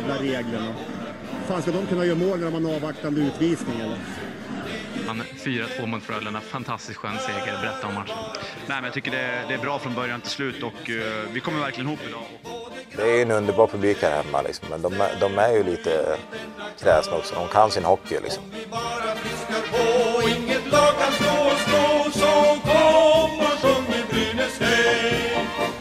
[0.00, 0.74] jävla reglerna.
[1.46, 3.98] Fan ska de kunna göra mål när de har en avvaktande utvisning eller?
[5.06, 6.40] Han 4-2 mot Frölunda.
[6.40, 7.58] Fantastiskt skön seger.
[7.62, 8.14] Berätta om matchen.
[8.66, 11.40] Nej, men jag tycker det, det är bra från början till slut och uh, vi
[11.40, 12.22] kommer verkligen ihop idag.
[12.96, 14.68] Det är en underbar publik här hemma, liksom.
[14.70, 16.16] men de, de är ju lite
[16.78, 17.34] kräsna också.
[17.34, 18.18] De kan sin hockey.
[18.22, 18.42] Liksom.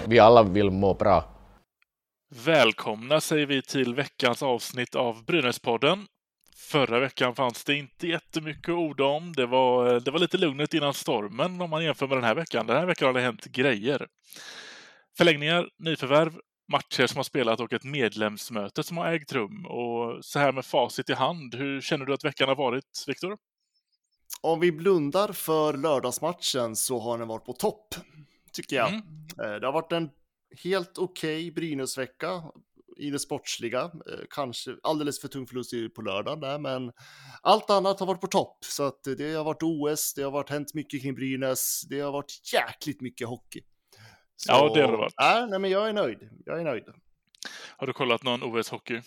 [0.05, 1.34] Vi alla vill må bra.
[2.45, 6.07] Välkomna säger vi till veckans avsnitt av Brynäspodden.
[6.55, 9.33] Förra veckan fanns det inte jättemycket ord om.
[9.33, 12.67] Det var, det var lite lugnet innan stormen om man jämför med den här veckan.
[12.67, 14.07] Den här veckan har det hänt grejer.
[15.17, 16.39] Förlängningar, nyförvärv,
[16.71, 19.65] matcher som har spelat och ett medlemsmöte som har ägt rum.
[19.65, 23.37] Och så här med facit i hand, hur känner du att veckan har varit, Viktor?
[24.41, 27.95] Om vi blundar för lördagsmatchen så har den varit på topp,
[28.53, 28.89] tycker jag.
[28.89, 29.03] Mm.
[29.43, 30.09] Eh, det har varit en
[30.63, 32.43] helt okej okay Brynäsvecka
[32.97, 33.81] i det sportsliga.
[33.81, 36.91] Eh, kanske alldeles för tung förlust på lördagen där, men
[37.41, 38.57] allt annat har varit på topp.
[38.61, 42.11] Så att det har varit OS, det har varit hänt mycket kring Brynäs, det har
[42.11, 43.61] varit jäkligt mycket hockey.
[44.35, 45.13] Så, ja, det har det varit.
[45.21, 46.29] Äh, nej, men jag är nöjd.
[46.45, 46.83] Jag är nöjd.
[47.77, 49.01] Har du kollat någon OS-hockey?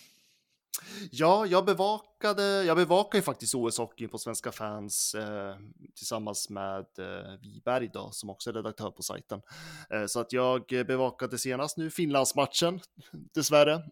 [1.11, 5.55] Ja, jag bevakade, jag bevakar ju faktiskt OS-hockey på Svenska fans eh,
[5.95, 9.41] tillsammans med eh, Wiberg då, som också är redaktör på sajten.
[9.89, 12.79] Eh, så att jag bevakade senast nu Finlandsmatchen,
[13.35, 13.83] dessvärre.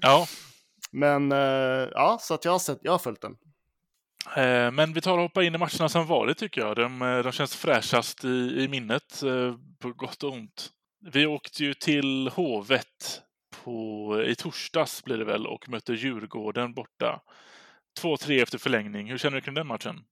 [0.00, 0.26] Ja.
[0.90, 3.36] Men eh, ja, så att jag har sett, jag har följt den.
[4.36, 6.76] Eh, men vi tar och hoppar in i matcherna som varit tycker jag.
[6.76, 8.28] De, eh, de känns fräschast i,
[8.58, 9.22] i minnet,
[9.78, 10.70] på gott och ont.
[11.12, 13.22] Vi åkte ju till Hovet
[13.68, 17.22] på, i torsdags blir det väl och mötte Djurgården borta.
[18.02, 19.10] 2-3 efter förlängning.
[19.10, 20.04] Hur känner du kring den matchen?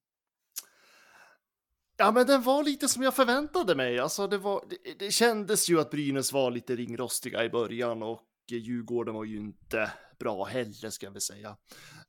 [1.96, 3.98] Ja, men den var lite som jag förväntade mig.
[3.98, 8.22] Alltså, det, var, det, det kändes ju att Brynäs var lite ringrostiga i början och
[8.50, 11.56] Djurgården var ju inte bra heller, ska väl säga.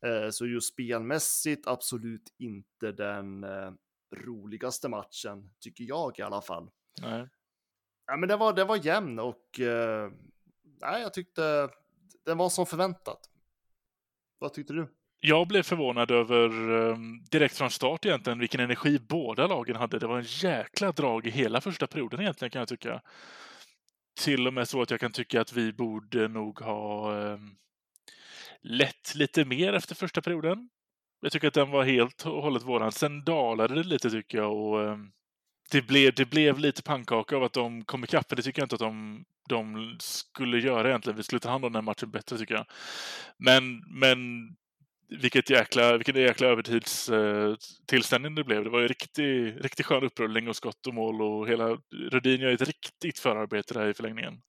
[0.05, 3.71] Eh, så just spelmässigt absolut inte den eh,
[4.15, 6.69] roligaste matchen, tycker jag i alla fall.
[7.01, 7.29] Nej.
[8.05, 10.11] Ja, men den var, den var jämn och eh,
[10.81, 11.69] nej, jag tyckte
[12.25, 13.19] den var som förväntat.
[14.39, 14.87] Vad tyckte du?
[15.19, 19.99] Jag blev förvånad över ehm, direkt från start egentligen vilken energi båda lagen hade.
[19.99, 23.01] Det var en jäkla drag i hela första perioden egentligen kan jag tycka.
[24.19, 27.55] Till och med så att jag kan tycka att vi borde nog ha ehm,
[28.61, 30.69] lett lite mer efter första perioden.
[31.21, 32.91] Jag tycker att den var helt och hållet våran.
[32.91, 35.11] Sen dalade det lite tycker jag och ehm,
[35.71, 38.29] det blev, det blev lite pannkaka av att de kom ikapp.
[38.29, 41.17] Det tycker jag inte att de, de skulle göra egentligen.
[41.17, 42.65] Vi skulle ta hand om den matchen bättre tycker jag.
[43.37, 44.17] Men, men
[45.09, 48.63] vilket jäkla, vilken jäkla övertidstillställning det blev.
[48.63, 51.77] Det var ju riktigt, riktigt skön upprullning och skott och mål och hela
[52.11, 54.41] Rudin gör ett riktigt förarbete där i förlängningen.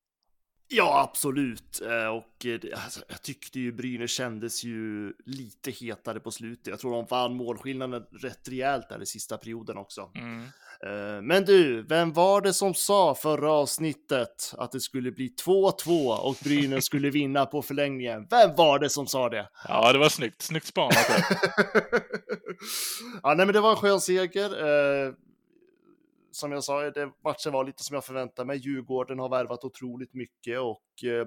[0.70, 1.80] Ja, absolut.
[1.80, 2.46] Eh, och
[2.84, 6.66] alltså, jag tyckte ju Brynäs kändes ju lite hetare på slutet.
[6.66, 10.10] Jag tror de vann målskillnaden rätt rejält där i sista perioden också.
[10.14, 10.46] Mm.
[10.86, 16.16] Eh, men du, vem var det som sa förra avsnittet att det skulle bli 2-2
[16.16, 18.26] och Brynäs skulle vinna på förlängningen?
[18.30, 19.48] Vem var det som sa det?
[19.68, 20.42] Ja, det var snyggt.
[20.42, 21.06] Snyggt spanat.
[23.22, 24.50] ja, nej, men det var en skön seger.
[25.06, 25.12] Eh,
[26.30, 28.56] som jag sa, det, matchen var lite som jag förväntade mig.
[28.58, 31.26] Djurgården har värvat otroligt mycket och eh,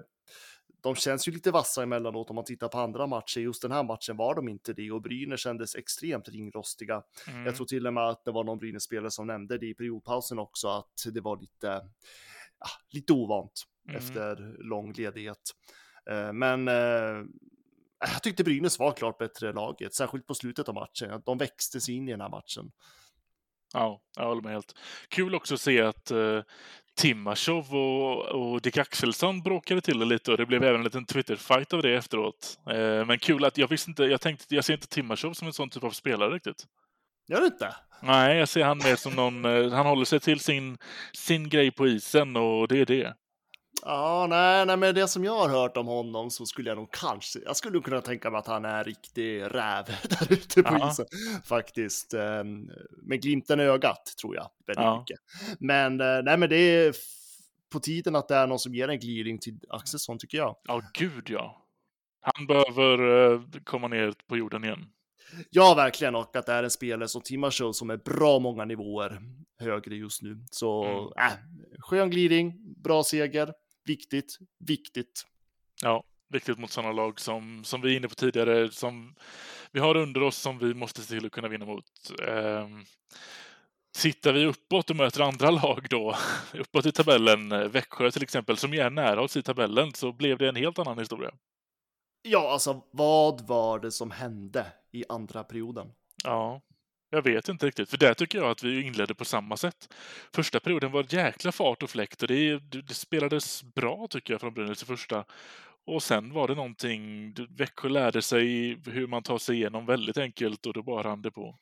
[0.82, 3.40] de känns ju lite vassa emellanåt om man tittar på andra matcher.
[3.40, 7.04] Just den här matchen var de inte det och Brynäs kändes extremt ringrostiga.
[7.28, 7.46] Mm.
[7.46, 10.40] Jag tror till och med att det var någon Brynäs-spelare som nämnde det i periodpausen
[10.40, 11.82] också, att det var lite,
[12.60, 13.98] ja, lite ovant mm.
[13.98, 15.52] efter lång ledighet.
[16.10, 17.24] Eh, men eh,
[18.00, 21.22] jag tyckte Brynäs var klart bättre laget, särskilt på slutet av matchen.
[21.26, 22.72] De växte sig in i den här matchen.
[23.74, 24.76] Ja, jag håller med helt.
[25.08, 26.42] Kul också att se att uh,
[26.96, 31.06] Timashov och, och Dick Axelsson bråkade till det lite och det blev även en liten
[31.06, 32.60] Twitter-fight av det efteråt.
[32.70, 35.54] Uh, men kul att jag visste inte, jag tänkte, jag ser inte Timashov som en
[35.54, 36.66] sån typ av spelare riktigt.
[37.28, 37.76] Gör du inte?
[38.02, 40.78] Nej, jag ser han mer som någon, uh, han håller sig till sin,
[41.14, 43.14] sin grej på isen och det är det.
[43.86, 46.92] Ja, nej, nej, men det som jag har hört om honom så skulle jag nog
[46.92, 51.06] kanske, jag skulle kunna tänka mig att han är riktig räv där ute på isen
[51.44, 52.14] faktiskt.
[52.14, 52.70] Ehm,
[53.02, 55.00] med glimten i ögat tror jag väldigt ja.
[55.00, 55.20] mycket.
[55.60, 56.96] Men eh, nej, men det är
[57.72, 60.56] på tiden att det är någon som ger en gliring till Axelsson tycker jag.
[60.64, 61.68] Ja, gud ja.
[62.22, 64.86] Han behöver eh, komma ner på jorden igen.
[65.50, 66.16] Ja, verkligen.
[66.16, 69.22] Och att det är en spelare som Timashov som är bra många nivåer
[69.60, 70.46] högre just nu.
[70.52, 71.28] Så mm.
[71.28, 71.38] äh,
[71.80, 73.54] skön glidning, bra seger
[73.86, 75.26] viktigt, viktigt.
[75.82, 79.16] Ja, viktigt mot sådana lag som, som vi är inne på tidigare, som
[79.72, 82.12] vi har under oss som vi måste se till att kunna vinna mot.
[82.28, 82.86] Um,
[83.94, 86.16] Tittar vi uppåt och möter andra lag då,
[86.54, 90.38] uppåt i tabellen, eh, Växjö till exempel, som är nära oss i tabellen, så blev
[90.38, 91.32] det en helt annan historia.
[92.22, 95.94] Ja, alltså vad var det som hände i andra perioden?
[96.24, 96.62] Ja,
[97.14, 99.94] jag vet inte riktigt, för där tycker jag att vi inledde på samma sätt.
[100.34, 104.54] Första perioden var jäkla fart och fläkt och det, det spelades bra tycker jag från
[104.54, 105.26] Brynäs i första.
[105.86, 110.66] Och sen var det någonting, Växjö lärde sig hur man tar sig igenom väldigt enkelt
[110.66, 111.56] och då bara rann det på.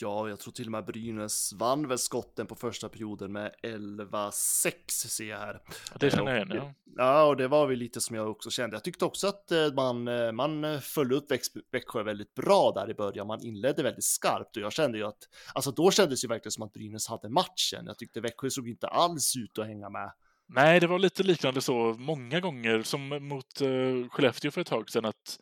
[0.00, 4.72] Ja, jag tror till och med Brynäs vann väl skotten på första perioden med 11-6
[4.88, 5.62] ser jag här.
[5.66, 6.74] Ja, det känner jag igen, ja.
[6.96, 8.76] Ja, och det var väl lite som jag också kände.
[8.76, 11.30] Jag tyckte också att eh, man, eh, man följde upp
[11.72, 13.26] Växjö väldigt bra där i början.
[13.26, 16.52] Man inledde väldigt skarpt och jag kände ju att, alltså då kändes det ju verkligen
[16.52, 17.86] som att Brynäs hade matchen.
[17.86, 20.12] Jag tyckte Växjö såg inte alls ut att hänga med.
[20.48, 24.90] Nej, det var lite liknande så många gånger som mot uh, Skellefteå för ett tag
[24.90, 25.40] sedan att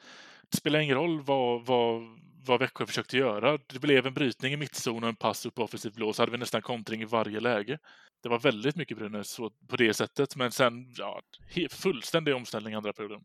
[0.50, 2.02] det spelar ingen roll vad, vad
[2.46, 3.58] vad Växjö försökte göra.
[3.66, 6.38] Det blev en brytning i mittzon och en pass upp offensivt blå, så hade vi
[6.38, 7.78] nästan kontring i varje läge.
[8.22, 9.36] Det var väldigt mycket Brynäs
[9.68, 11.22] på det sättet, men sen ja,
[11.70, 13.24] fullständig omställning andra perioden.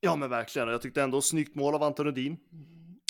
[0.00, 0.68] Ja, men verkligen.
[0.68, 2.36] Jag tyckte ändå snyggt mål av Anton Rudin.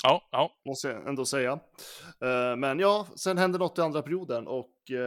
[0.03, 0.51] Ja, ja.
[0.65, 1.53] Måste jag ändå säga.
[1.53, 4.97] Uh, men ja, sen hände något i andra perioden och uh,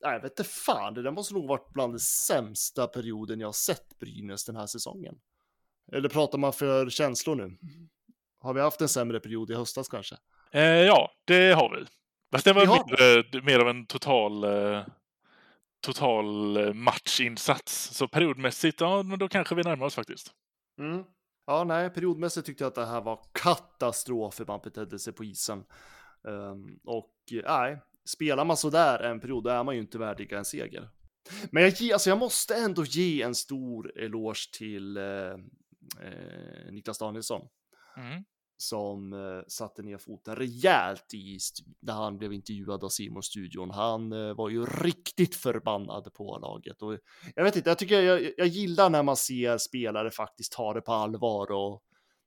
[0.00, 3.98] jag vet inte fan, det där måste nog varit bland den sämsta perioden jag sett
[3.98, 5.14] Brynäs den här säsongen.
[5.92, 7.58] Eller pratar man för känslor nu?
[8.46, 10.16] Har vi haft en sämre period i höstas kanske?
[10.52, 11.86] Eh, ja, det har vi.
[12.32, 14.84] Fast det var mindre, mer av en total, eh,
[15.80, 17.94] total eh, matchinsats.
[17.94, 20.30] Så periodmässigt, ja, men då kanske vi närmar oss faktiskt.
[20.80, 21.04] Mm.
[21.46, 25.24] Ja, nej, periodmässigt tyckte jag att det här var katastrof hur man betedde sig på
[25.24, 25.64] isen.
[26.22, 27.12] Um, och
[27.44, 27.78] nej,
[28.08, 30.88] spelar man så där en period, då är man ju inte värdig en seger.
[31.50, 35.04] Men jag, alltså, jag måste ändå ge en stor eloge till eh,
[36.00, 37.48] eh, Niklas Danielsson.
[37.96, 38.24] Mm
[38.56, 41.38] som eh, satte ner foten rejält i
[41.80, 43.70] när han blev intervjuad av Simon studion.
[43.70, 46.98] Han eh, var ju riktigt förbannad på laget och
[47.34, 50.80] jag vet inte, jag tycker jag, jag gillar när man ser spelare faktiskt ta det
[50.80, 51.82] på allvar och,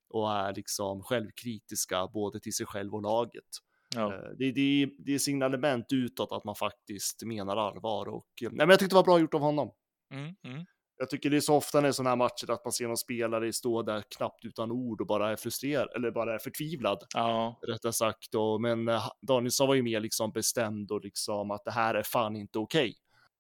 [0.09, 3.49] och är liksom självkritiska både till sig själv och laget.
[3.95, 4.13] Ja.
[4.13, 8.69] Eh, det, det, det är signalement utåt att man faktiskt menar allvar och nej, men
[8.69, 9.71] jag tyckte det var bra gjort av honom.
[10.13, 10.65] Mm, mm.
[11.01, 13.53] Jag tycker det är så ofta när sådana här matcher att man ser någon spelare
[13.53, 17.03] stå där knappt utan ord och bara är frustrerad eller bara är förtvivlad.
[17.13, 17.59] Ja.
[17.67, 18.35] Rättare sagt.
[18.35, 22.03] Och, men eh, Danielsson var ju mer liksom bestämd och liksom att det här är
[22.03, 22.81] fan inte okej.
[22.81, 22.93] Okay.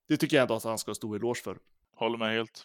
[0.07, 1.57] Det tycker jag ändå att han ska ha stor eloge för.
[1.95, 2.63] Håller med helt.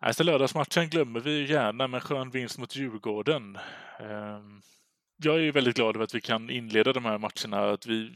[0.00, 3.58] Alltså lördagsmatchen glömmer vi gärna, men skön vinst mot Djurgården.
[4.00, 4.62] Um
[5.24, 7.70] jag är ju väldigt glad över att vi kan inleda de här matcherna.
[7.72, 8.12] Att vi,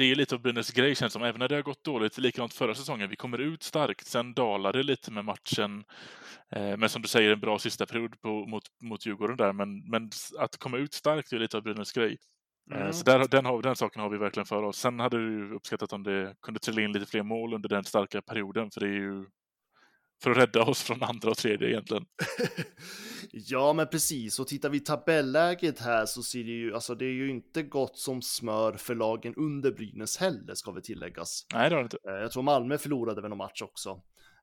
[0.00, 2.54] det är lite av Brynäs grej känns som, även när det har gått dåligt, likadant
[2.54, 3.10] förra säsongen.
[3.10, 5.84] Vi kommer ut starkt, sen dalar det lite med matchen.
[6.50, 9.52] Eh, men som du säger, en bra sista period på, mot, mot Djurgården där.
[9.52, 12.18] Men, men att komma ut starkt är lite av Brynäs grej.
[12.72, 12.92] Eh, mm.
[12.92, 14.76] Så där, den, har, den saken har vi verkligen för oss.
[14.78, 18.22] Sen hade du uppskattat om det kunde trilla in lite fler mål under den starka
[18.22, 19.26] perioden, för det är ju
[20.22, 22.04] för att rädda oss från andra och tredje egentligen.
[23.32, 24.38] ja, men precis.
[24.38, 27.98] Och tittar vi tabelläget här så ser det ju, alltså det är ju inte gott
[27.98, 31.46] som smör för lagen under Brynäs heller, ska vi tilläggas.
[31.52, 31.98] Nej, det har det inte.
[32.08, 34.02] Eh, jag tror Malmö förlorade väl någon match också.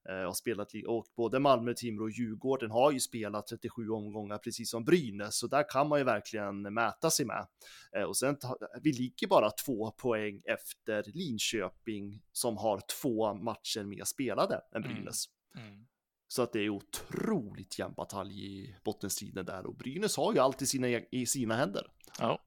[0.09, 4.69] Eh, och, spelat, och både Malmö, Timrå och Djurgården har ju spelat 37 omgångar precis
[4.69, 7.48] som Brynäs, så där kan man ju verkligen mäta sig med.
[7.96, 8.38] Eh, och sen,
[8.81, 14.96] vi ligger bara två poäng efter Linköping som har två matcher mer spelade än mm.
[14.96, 15.27] Brynäs.
[15.27, 15.37] Mm.
[15.56, 15.88] Mm.
[16.27, 20.62] Så att det är otroligt jämn batalj i bottenstriden där och Brynäs har ju allt
[20.62, 21.88] i sina, i sina händer.
[22.20, 22.42] Ja.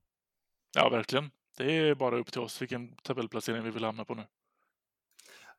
[0.75, 1.30] ja, verkligen.
[1.57, 4.26] Det är bara upp till oss vilken tabellplacering vi vill hamna på nu.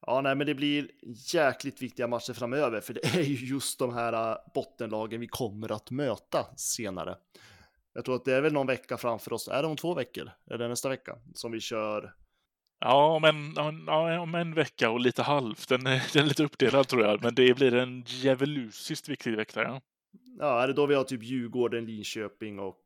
[0.07, 0.91] Ja, nej, men det blir
[1.33, 5.71] jäkligt viktiga matcher framöver, för det är ju just de här äh, bottenlagen vi kommer
[5.71, 7.17] att möta senare.
[7.93, 9.47] Jag tror att det är väl någon vecka framför oss.
[9.47, 10.31] Är det om två veckor?
[10.45, 12.15] Är det nästa vecka som vi kör
[12.83, 13.57] Ja, om en,
[14.19, 15.69] om en vecka och lite halvt.
[15.69, 19.61] Den, den är lite uppdelad tror jag, men det blir en djävulusiskt viktig vecka.
[19.61, 19.81] Ja.
[20.39, 22.81] ja, är det då vi har typ Djurgården, Linköping och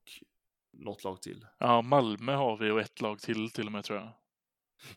[0.77, 1.45] något lag till?
[1.57, 4.09] Ja, Malmö har vi och ett lag till till och med tror jag.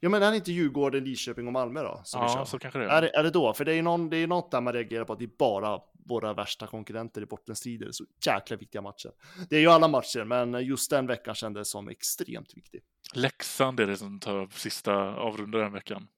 [0.00, 2.02] Ja, men är det inte Djurgården, Linköping och Malmö då?
[2.12, 2.88] ja, så kanske det är.
[2.88, 3.52] Är det, är det då?
[3.52, 5.30] För det är ju någon, det är något där man reagerar på att det är
[5.38, 7.92] bara våra värsta konkurrenter i bottenstrider.
[7.92, 9.10] Så jäkla viktiga matcher.
[9.50, 12.82] Det är ju alla matcher, men just den veckan kändes som extremt viktig.
[13.14, 16.08] Leksand är det som tar sista avrundar den veckan.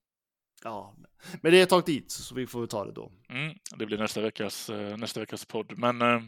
[0.64, 0.94] Ja,
[1.40, 3.12] men det är ett tag dit, så vi får ta det då.
[3.28, 5.78] Mm, det blir nästa veckas, eh, nästa veckas podd.
[5.78, 6.20] Men eh,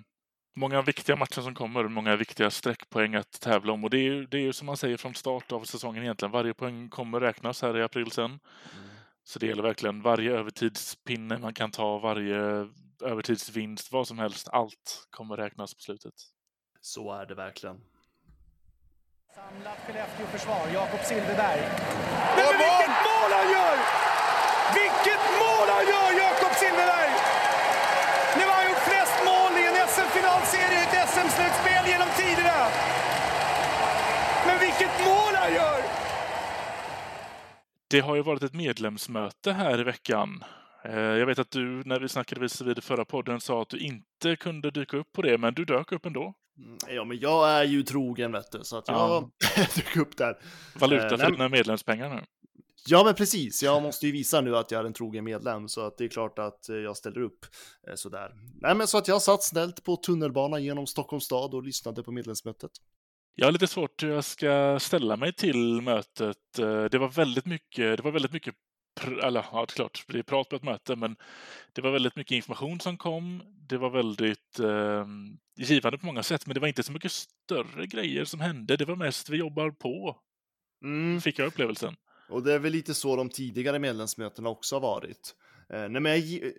[0.57, 3.85] många viktiga matcher som kommer, många viktiga streckpoäng att tävla om.
[3.85, 6.33] Och det är ju, det är ju som man säger från start av säsongen egentligen.
[6.33, 8.25] Varje poäng kommer räknas här i april sen.
[8.25, 8.40] Mm.
[9.25, 12.69] Så det gäller verkligen varje övertidspinne man kan ta, varje
[13.05, 14.49] övertidsvinst, vad som helst.
[14.49, 16.14] Allt kommer räknas på slutet.
[16.81, 17.81] Så är det verkligen.
[19.35, 21.61] Samlat Skellefteå-försvar, Jakob Silfverberg.
[22.37, 23.76] Men, men vilket mål han gör!
[24.81, 27.12] Vilket mål han gör, Jakob Silfverberg!
[28.37, 32.59] Nu har han gjort flest mål i en SM-finalserie i ett SM-slutspel genom tiderna.
[34.47, 36.01] Men vilket mål han gör!
[37.92, 40.44] Det har ju varit ett medlemsmöte här i veckan.
[40.84, 44.37] Eh, Jag vet att du, när vi snackade vid förra podden, sa att du inte
[44.37, 46.34] kunde dyka upp på det, men du dök upp ändå.
[46.58, 49.30] Mm, Ja, men jag är ju trogen vet du, så att jag Ja.
[49.75, 50.38] dök upp där.
[50.75, 52.20] Valuta Eh, för dina medlemspengar nu.
[52.87, 53.62] Ja, men precis.
[53.62, 56.08] Jag måste ju visa nu att jag är en trogen medlem, så att det är
[56.08, 57.46] klart att eh, jag ställer upp
[57.94, 58.32] sådär.
[58.61, 62.12] Nej, men så att jag satt snällt på tunnelbanan genom Stockholms stad och lyssnade på
[62.12, 62.70] medlemsmötet.
[63.34, 66.58] Jag har lite svårt hur jag ska ställa mig till mötet.
[66.58, 68.54] Eh, Det var väldigt mycket, det var väldigt mycket
[69.22, 71.16] eller ja, det är klart, det är prat på ett möte, men
[71.72, 73.42] det var väldigt mycket information som kom.
[73.68, 75.06] Det var väldigt eh,
[75.56, 78.76] givande på många sätt, men det var inte så mycket större grejer som hände.
[78.76, 80.16] Det var mest vi jobbar på,
[80.84, 81.20] Mm.
[81.20, 81.96] fick jag upplevelsen.
[82.28, 85.34] Och det är väl lite så de tidigare medlemsmötena också har varit.
[85.72, 86.52] Eh, nej, men jag,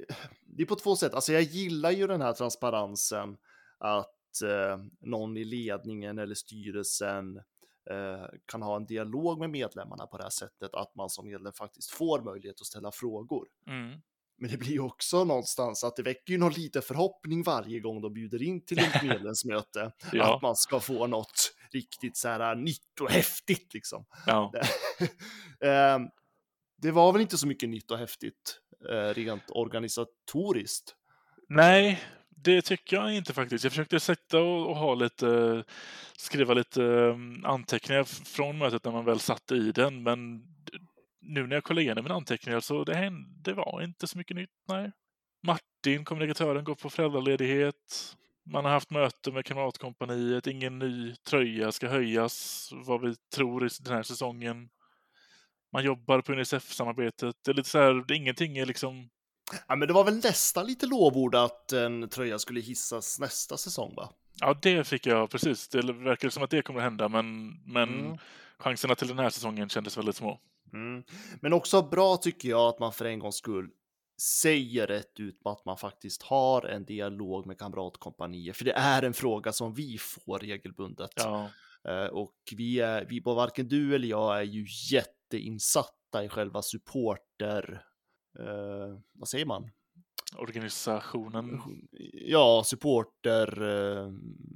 [0.58, 1.14] det är på två sätt.
[1.14, 3.38] Alltså jag gillar ju den här transparensen
[3.80, 4.12] att
[4.42, 7.38] eh, någon i ledningen eller styrelsen
[7.90, 11.54] eh, kan ha en dialog med medlemmarna på det här sättet, att man som medlem
[11.54, 13.48] faktiskt får möjlighet att ställa frågor.
[13.68, 14.02] Mm.
[14.38, 18.02] Men det blir ju också någonstans att det väcker ju någon liten förhoppning varje gång
[18.02, 19.92] de bjuder in till ett medlemsmöte.
[20.12, 20.36] Ja.
[20.36, 24.06] Att man ska få något riktigt så här nytt och häftigt liksom.
[24.26, 24.54] Ja.
[25.60, 26.00] Eh,
[26.78, 28.60] det var väl inte så mycket nytt och häftigt
[28.90, 30.96] eh, rent organisatoriskt.
[31.50, 32.04] Nej,
[32.44, 33.64] det tycker jag inte faktiskt.
[33.64, 35.64] Jag försökte sätta och, och ha lite,
[36.18, 40.44] skriva lite mm, anteckningar från mötet när man väl satt i den, men
[41.22, 44.38] nu när jag kollar igenom mina anteckningar så det, hände, det var inte så mycket
[44.38, 44.92] nytt, nej.
[45.48, 48.16] Martin, kommunikatören, går på föräldraledighet.
[48.46, 50.48] Man har haft möte med Kamratkompaniet.
[50.48, 54.70] Ingen ny tröja ska höjas, vad vi tror i den här säsongen.
[55.74, 57.36] Man jobbar på Unicef-samarbetet.
[57.46, 59.10] Det är lite så här, det- ingenting är liksom
[59.68, 63.94] Ja, men det var väl nästan lite lovord att en tröja skulle hissas nästa säsong,
[63.96, 64.10] va?
[64.40, 65.68] Ja, det fick jag precis.
[65.68, 68.18] Det verkar som att det kommer att hända, men, men Mm.
[68.58, 70.40] chanserna till den här säsongen kändes väldigt små.
[70.74, 71.04] Mm.
[71.42, 73.70] Men också bra tycker jag att man för en gångs skull
[74.22, 79.14] säger rätt ut att man faktiskt har en dialog med kamratkompanier, för det är en
[79.14, 81.12] fråga som vi får regelbundet.
[81.16, 81.50] Ja,
[81.88, 87.82] Eh, Och vi är, vi, varken du eller jag är ju jätteinsatta i själva supporter,
[88.40, 89.70] eh, vad säger man?
[90.38, 91.62] organisationen.
[92.14, 94.12] Ja, supporter eh,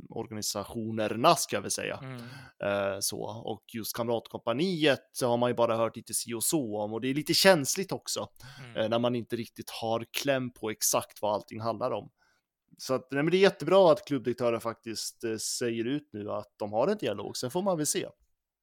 [0.10, 2.00] organisationerna ska väl säga.
[2.03, 2.22] Mm.
[2.63, 3.22] Eh, så.
[3.22, 7.01] Och just Kamratkompaniet så har man ju bara hört lite si och så om och
[7.01, 8.29] det är lite känsligt också
[8.60, 8.77] Mm.
[8.77, 12.10] eh, när man inte riktigt har kläm på exakt vad allting handlar om.
[12.77, 16.53] Så att, nej, men det är jättebra att klubbdirektören faktiskt eh, säger ut nu att
[16.57, 18.07] de har en dialog, sen får man väl se.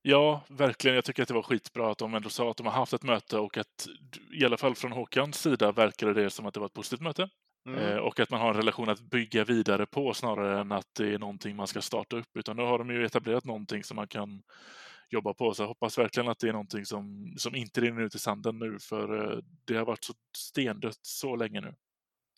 [0.07, 0.95] Ja, verkligen.
[0.95, 3.03] Jag tycker att det var skitbra att de ändå sa att de har haft ett
[3.03, 3.89] möte och att
[4.33, 7.29] i alla fall från Håkans sida verkade det som att det var ett positivt möte.
[7.69, 7.81] Mm.
[7.81, 11.15] Eh, och att man har en relation att bygga vidare på snarare än att det
[11.15, 12.37] är någonting man ska starta upp.
[12.37, 14.43] Utan nu har de ju etablerat någonting som man kan
[15.11, 15.55] jobba på.
[15.55, 18.59] Så jag hoppas verkligen att det är någonting som, som inte rinner ut i sanden
[18.59, 21.75] nu, för eh, det har varit så stendött så länge nu.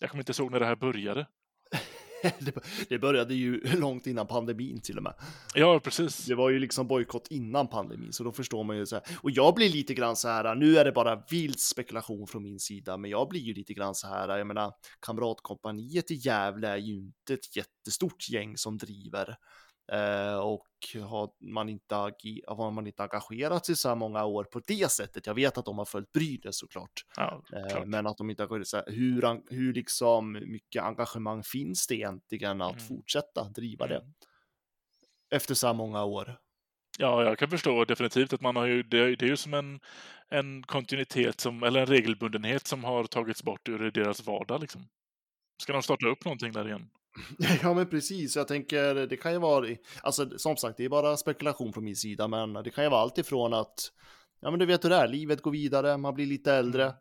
[0.00, 1.26] Jag kommer inte ihåg när det här började.
[2.88, 5.14] det, började ju långt innan pandemin till och med.
[5.54, 6.25] Ja, precis.
[6.25, 9.04] Det var ju liksom bojkott innan pandemin, så då förstår man ju så här.
[9.23, 12.61] Och jag blir lite grann så här, nu är det bara vild spekulation från min
[12.61, 16.76] sida, men jag blir ju lite grann så här, jag menar, Kamratkompaniet i Gävle är
[16.76, 19.37] ju inte ett jättestort gäng som driver.
[19.93, 20.66] Eh, och
[21.09, 21.95] har man, inte
[22.47, 25.64] har man inte engagerat sig så här många år på det sättet, jag vet att
[25.64, 29.55] de har följt Brynäs såklart, Ja, eh, men att de inte har så här, hur,
[29.55, 32.87] hur liksom mycket engagemang finns det egentligen att Mm.
[32.88, 34.12] fortsätta driva det Mm.
[35.31, 36.38] efter så här många år?
[36.99, 39.81] Ja, jag kan förstå definitivt att man har ju, det, det är ju som en,
[40.28, 44.61] en kontinuitet, som, eller en regelbundenhet som har tagits bort ur deras vardag.
[44.61, 44.88] Liksom.
[45.62, 46.90] Ska de starta upp någonting där igen?
[47.62, 48.37] Ja, men precis.
[48.37, 49.66] Jag tänker, det kan ju vara,
[50.02, 53.00] alltså som sagt, det är bara spekulation från min sida, men det kan ju vara
[53.00, 53.92] allt ifrån att,
[54.40, 56.94] ja men du vet hur det är, livet går vidare, man blir lite äldre,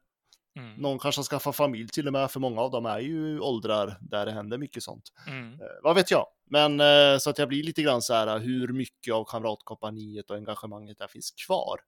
[0.57, 0.75] Mm.
[0.75, 4.25] någon kanske skaffar familj till och med, för många av dem är ju åldrar där
[4.25, 5.12] det händer mycket sånt.
[5.27, 5.53] Mm.
[5.53, 6.27] Eh, vad vet jag?
[6.50, 10.36] Men eh, så att jag blir lite grann så här, hur mycket av kamratkompaniet och
[10.38, 11.79] engagemanget där finns kvar?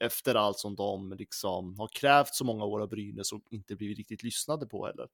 [0.00, 3.98] Efter allt som de liksom har krävt så många år av Brynäs och inte blivit
[3.98, 5.06] riktigt lyssnade på heller.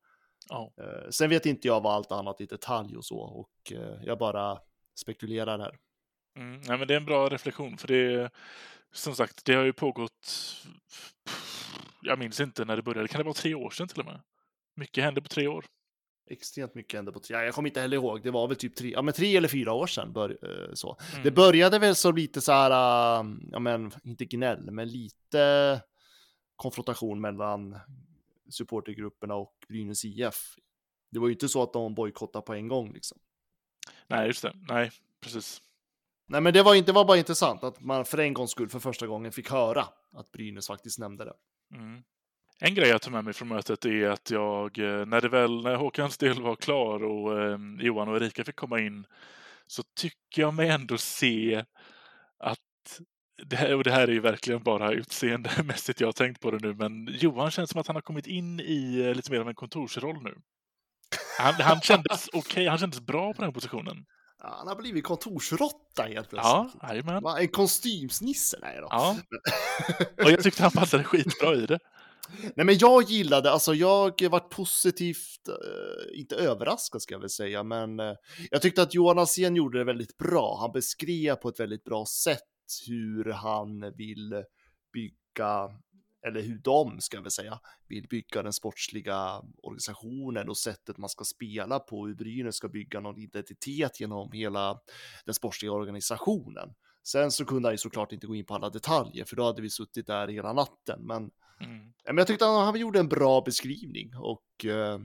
[0.49, 0.73] Ja.
[0.81, 4.19] Eh, Sen vet inte jag vad allt annat i detalj och så och eh, jag
[4.19, 4.59] bara
[5.01, 5.77] spekulerar här.
[6.37, 6.61] Mm.
[6.61, 8.31] Nej, men det är en bra reflektion, för det är
[8.93, 10.33] som sagt, det har ju pågått,
[12.03, 14.21] jag minns inte när det började, kan det vara tre år sedan till och med?
[14.77, 15.65] Mycket hände på tre år.
[16.31, 17.37] extremt mycket hände på tre.
[17.37, 19.49] Ja, jag kommer inte heller ihåg, det var väl typ tre, ja, men tre eller
[19.49, 20.13] fyra år sedan.
[20.13, 20.97] Bör, eh, så.
[21.13, 21.25] Mm.
[21.25, 22.71] Det började väl som lite så här,
[23.53, 25.83] ja men inte gnäll, men lite
[26.57, 27.79] konfrontation mellan
[28.51, 30.57] supportergrupperna och Brynäs IF.
[31.11, 33.19] Det var ju inte så att de bojkottade på en gång liksom.
[34.07, 34.53] Nej, just det.
[34.69, 34.91] Nej,
[35.21, 35.63] precis.
[36.27, 38.69] Nej, men det var, inte, det var bara intressant att man för en gångs skull
[38.69, 41.35] för första gången fick höra att Brynäs faktiskt nämnde det.
[41.75, 42.03] Mm.
[42.61, 45.63] En grej jag tar med mig från mötet är att jag, eh, när det väl,
[45.63, 49.07] när Håkans del var klar och eh, Johan och Erika fick komma in,
[49.67, 51.65] så tycker jag mig ändå se
[52.39, 53.01] att
[53.47, 56.59] det här, och det här är ju verkligen bara utseendemässigt jag har tänkt på det
[56.59, 59.49] nu, men Johan känns som att han har kommit in i eh, lite mer av
[59.49, 60.35] en kontorsroll nu.
[61.39, 64.05] Han, han kändes okej, okay, han kändes bra på den positionen.
[64.43, 66.73] Ja, han har blivit kontorsrotta helt plötsligt.
[66.81, 67.25] Ja, jajamän.
[67.39, 68.59] En kostymsnisse?
[68.61, 68.87] Nej då.
[68.91, 69.17] Ja.
[70.25, 71.79] Och jag tyckte han passade skitbra i det.
[72.57, 77.63] Nej, men jag gillade, alltså jag varit positivt, eh, inte överraskad ska jag väl säga,
[77.63, 78.15] men eh,
[78.51, 80.59] jag tyckte att Johan Alsén gjorde det väldigt bra.
[80.61, 82.43] Han beskrev på ett väldigt bra sätt
[82.89, 84.45] hur han vill
[84.93, 85.71] bygga,
[86.27, 91.25] eller hur de ska väl säga, vill bygga den sportsliga organisationen och sättet man ska
[91.25, 94.81] spela på, hur Brynäs ska bygga någon identitet genom hela
[95.25, 96.75] den sportsliga organisationen.
[97.03, 99.63] Sen så kunde han ju såklart inte gå in på alla detaljer, för då hade
[99.63, 101.93] vi suttit där hela natten, men Mm.
[102.05, 104.99] Men jag tyckte han, han gjorde en bra beskrivning och eh,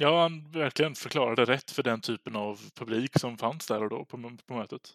[0.00, 4.04] Ja, han verkligen förklarade rätt för den typen av publik som fanns där och då
[4.04, 4.90] på, på mötet.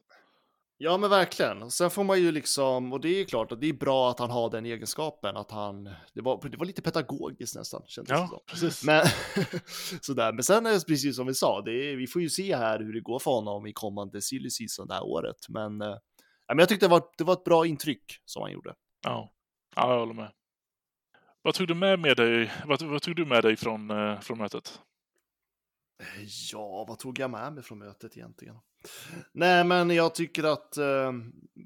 [0.77, 1.71] Ja, men verkligen.
[1.71, 4.29] Sen får man ju liksom, och det är klart att det är bra att han
[4.29, 8.27] har den egenskapen, att han, det var, det var lite pedagogiskt nästan, kändes det Ja,
[8.27, 8.39] som.
[8.47, 8.83] precis.
[8.83, 9.05] Men,
[10.01, 10.33] sådär.
[10.33, 12.79] men sen är det precis som vi sa, det är, vi får ju se här
[12.79, 15.49] hur det går för honom i kommande silly season det här året.
[15.49, 15.87] Men, eh,
[16.47, 18.73] ja, men jag tyckte det var, det var ett bra intryck som han gjorde.
[19.05, 19.33] Ja,
[19.75, 20.31] ja jag håller med.
[21.41, 24.37] Vad tog du med, med dig, vad, vad tog du med dig från, eh, från
[24.37, 24.81] mötet?
[26.51, 28.55] Ja, vad tog jag med mig från mötet egentligen?
[29.33, 31.11] Nej, men jag tycker att eh,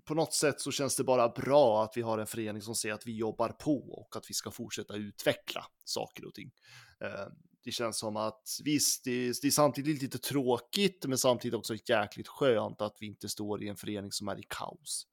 [0.05, 2.95] på något sätt så känns det bara bra att vi har en förening som säger
[2.95, 6.51] att vi jobbar på och att vi ska fortsätta utveckla saker och ting.
[7.03, 7.27] Eh,
[7.63, 11.75] det känns som att visst, det är, det är samtidigt lite tråkigt, men samtidigt också
[11.89, 15.07] jäkligt skönt att vi inte står i en förening som är i kaos.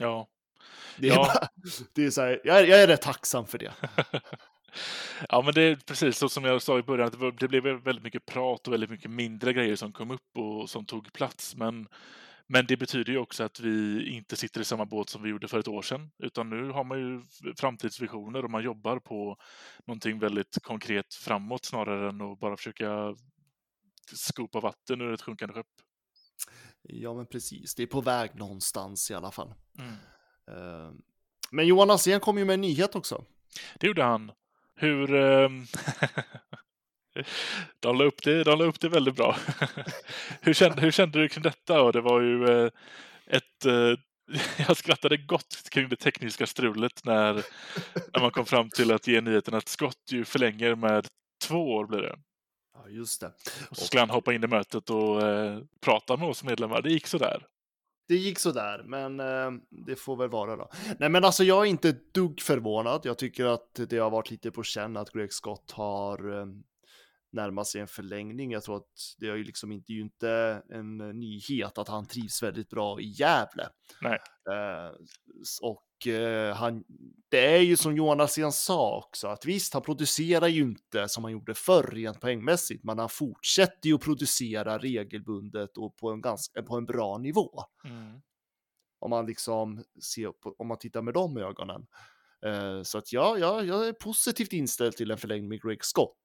[0.00, 0.28] Ja,
[0.98, 1.16] Det är, Ja.
[1.34, 1.48] bara,
[1.92, 3.72] det är så här, jag är, jag är rätt tacksam för det.
[5.28, 8.04] ja, men det är precis så som jag sa i början, att det, blev väldigt
[8.04, 11.56] mycket prat och väldigt mycket mindre grejer som kom upp och som tog plats.
[11.56, 11.88] Men,
[12.46, 15.48] men det betyder ju också att vi inte sitter i samma båt som vi gjorde
[15.48, 17.22] för ett år sedan, utan nu har man ju
[17.56, 19.36] framtidsvisioner och man jobbar på
[19.86, 23.16] någonting väldigt konkret framåt snarare än att bara försöka
[24.12, 25.66] skopa vatten ur ett sjunkande skepp.
[26.82, 27.74] Ja, men precis.
[27.74, 29.54] Det är på väg någonstans i alla fall.
[29.78, 29.92] Mm.
[30.50, 30.92] Eh,
[31.50, 33.24] Men Johan Alsén kom ju med en nyhet också.
[33.78, 34.32] Det gjorde han.
[34.78, 35.14] Hur...
[35.14, 35.66] ehm,
[37.80, 39.36] de la upp det, de la upp det väldigt bra.
[40.40, 41.82] hur, kände, hur kände du kring detta?
[41.82, 42.70] Och det var ju eh,
[43.26, 43.64] ett...
[43.66, 43.98] eh,
[44.68, 47.34] Jag skrattade gott kring det tekniska strulet när,
[48.12, 51.06] när man kom fram till att ge nyheten att Scott ju förlänger med
[51.44, 52.16] två år blir det.
[52.74, 53.32] Ja, just det.
[53.70, 56.82] Och så skulle han hoppa in i mötet och eh, prata med oss medlemmar.
[56.82, 57.46] Det gick sådär.
[58.08, 60.70] Det gick sådär, men eh, det får väl vara då.
[60.98, 63.00] Nej, men alltså jag är inte ett dugg förvånad.
[63.04, 66.46] Jag tycker att det har varit lite på känn att Greg Scott har eh,
[67.32, 68.50] eh, närmat sig en förlängning.
[68.50, 72.42] Jag tror att det är ju liksom inte, ju inte en nyhet att han trivs
[72.42, 73.68] väldigt bra i Gävle.
[74.00, 74.18] Nej.
[74.50, 74.92] Eh,
[75.62, 76.84] och eh, han,
[77.28, 81.24] det är ju som Johan Alsén sa också, att visst, han producerar ju inte som
[81.24, 86.20] han gjorde förr rent poängmässigt, men han fortsätter ju att producera regelbundet och på en,
[86.20, 87.62] ganska, på en bra nivå.
[87.84, 88.20] Mm.
[89.00, 91.86] Om man liksom ser på, om man tittar med de ögonen.
[92.46, 96.20] Eh, så att ja, ja, jag är positivt inställd till en förlängning med Greg Scott.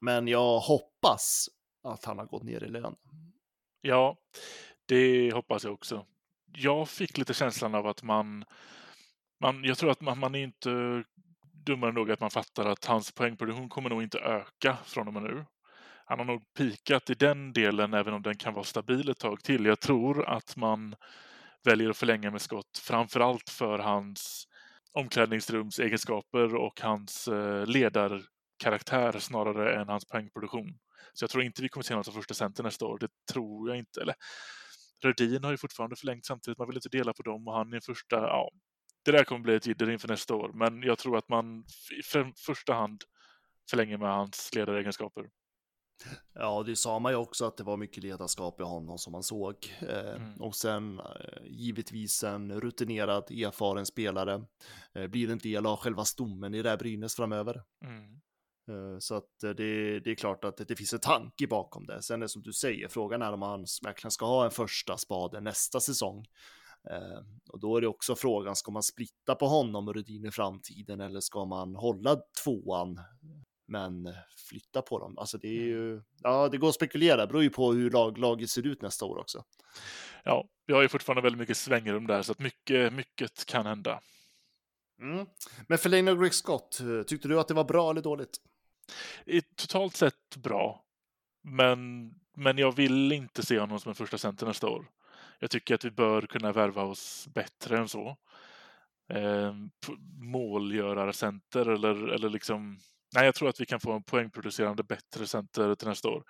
[0.00, 1.48] Men jag hoppas
[1.82, 2.96] att han har gått ner i lön.
[3.80, 4.16] Ja,
[4.86, 6.06] det hoppas jag också.
[6.52, 8.44] Jag fick lite känslan av att man...
[9.40, 11.04] man jag tror att man, man är inte
[11.66, 15.22] dummare nog att man fattar att hans poängproduktion kommer nog inte öka från och med
[15.22, 15.44] nu.
[16.04, 19.42] Han har nog pikat i den delen, även om den kan vara stabil ett tag
[19.42, 19.64] till.
[19.64, 20.96] Jag tror att man
[21.64, 24.44] väljer att förlänga med skott, framför allt för hans
[24.92, 28.22] omklädningsrumsegenskaper och hans eh, ledar
[28.64, 30.78] ledarkaraktär snarare än hans poängproduktion.
[31.12, 32.98] Så jag tror inte vi kommer se något av första center nästa år.
[32.98, 34.00] Det tror jag inte.
[34.00, 34.14] Eller
[35.02, 36.58] Rödin har ju fortfarande förlängt samtidigt.
[36.58, 38.16] Man vill inte dela på dem och han är första.
[38.16, 38.50] Ja,
[39.04, 40.52] det där kommer bli ett jidder inför nästa år.
[40.54, 41.64] Men jag tror att man
[42.00, 43.02] i för- första hand
[43.70, 45.24] förlänger med hans ledaregenskaper.
[46.34, 49.22] Ja, det sa man ju också att det var mycket ledarskap i honom som man
[49.22, 49.56] såg.
[49.88, 50.40] Eh, Mm.
[50.40, 54.44] Och sen eh, givetvis en rutinerad, erfaren spelare.
[54.94, 57.62] Eh, blir en del av själva stommen i det här Brynäs framöver.
[57.84, 58.20] Mm.
[58.70, 62.02] Eh, Så att eh, det, det är klart att det finns en tanke bakom det.
[62.02, 64.96] Sen är det som du säger, frågan är om han verkligen ska ha en första
[64.96, 66.26] spade nästa säsong.
[66.90, 70.30] Eh, Och då är det också frågan, ska man splitta på honom och Rudin i
[70.30, 73.00] framtiden eller ska man hålla tvåan
[73.66, 74.14] men
[74.48, 75.18] flytta på dem?
[75.18, 78.18] Alltså det är ju, ja det går att spekulera, det beror ju på hur lag,
[78.18, 79.44] laget ser ut nästa år också.
[80.24, 84.00] Ja, vi har ju fortfarande väldigt mycket svängrum där, så att mycket, mycket kan hända.
[85.02, 85.26] Mm.
[85.68, 88.40] Men förlängning av Greg Scott, tyckte du att det var bra eller dåligt?
[89.56, 90.84] Totalt sett bra.
[91.42, 94.90] Men, men jag vill inte se honom som en första center nästa år.
[95.38, 98.16] Jag tycker att vi bör kunna värva oss bättre än så.
[99.12, 99.54] Eh,
[100.18, 102.78] målgörarcenter eller, eller liksom...
[103.14, 106.24] Nej, jag tror att vi kan få en poängproducerande bättre center till nästa år.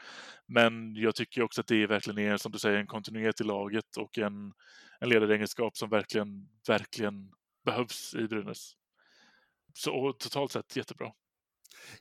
[0.46, 3.96] Men jag tycker också att det verkligen är, som du säger, en kontinuitet i laget
[3.96, 4.52] och en,
[5.00, 7.32] en ledaregenskap som verkligen, verkligen
[7.64, 8.72] behövs i Brynäs.
[9.74, 11.12] Så och totalt sett jättebra.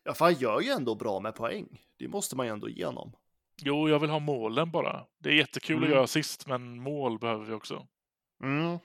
[0.04, 1.82] Ja, för han gör ju ändå bra med poäng.
[1.98, 3.16] Det måste man ju ändå ge honom.
[3.62, 5.06] Jo, jag vill ha målen bara.
[5.18, 5.84] Det är jättekul Mm.
[5.84, 7.88] att göra assist, men mål behöver vi också.
[8.44, 8.78] Mm.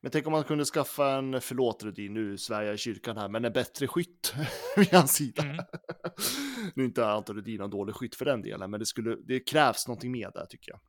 [0.00, 3.28] Men tänk om man kunde skaffa en, förlåt Rudin, nu svär jag i kyrkan här,
[3.28, 4.34] men en bättre skytt
[4.76, 5.42] vid hans sida.
[5.42, 5.56] Mm.
[6.74, 9.40] nu är inte Anton Rudin en dålig skytt för den delen, men det, skulle, det
[9.40, 10.80] krävs någonting mer där tycker jag.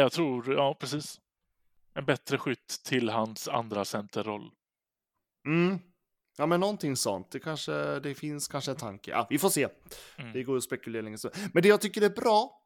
[0.00, 1.20] Jag tror, ja precis.
[1.94, 4.50] En bättre skytt till hans andra centerroll.
[5.46, 5.78] Mm.
[6.36, 7.30] Ja, men någonting sånt.
[7.30, 9.10] Det kanske, det finns kanske en tanke.
[9.10, 9.68] Ja, vi får se.
[10.18, 10.32] Mm.
[10.32, 11.16] Det går att spekulera länge.
[11.52, 12.62] Men det jag tycker är bra,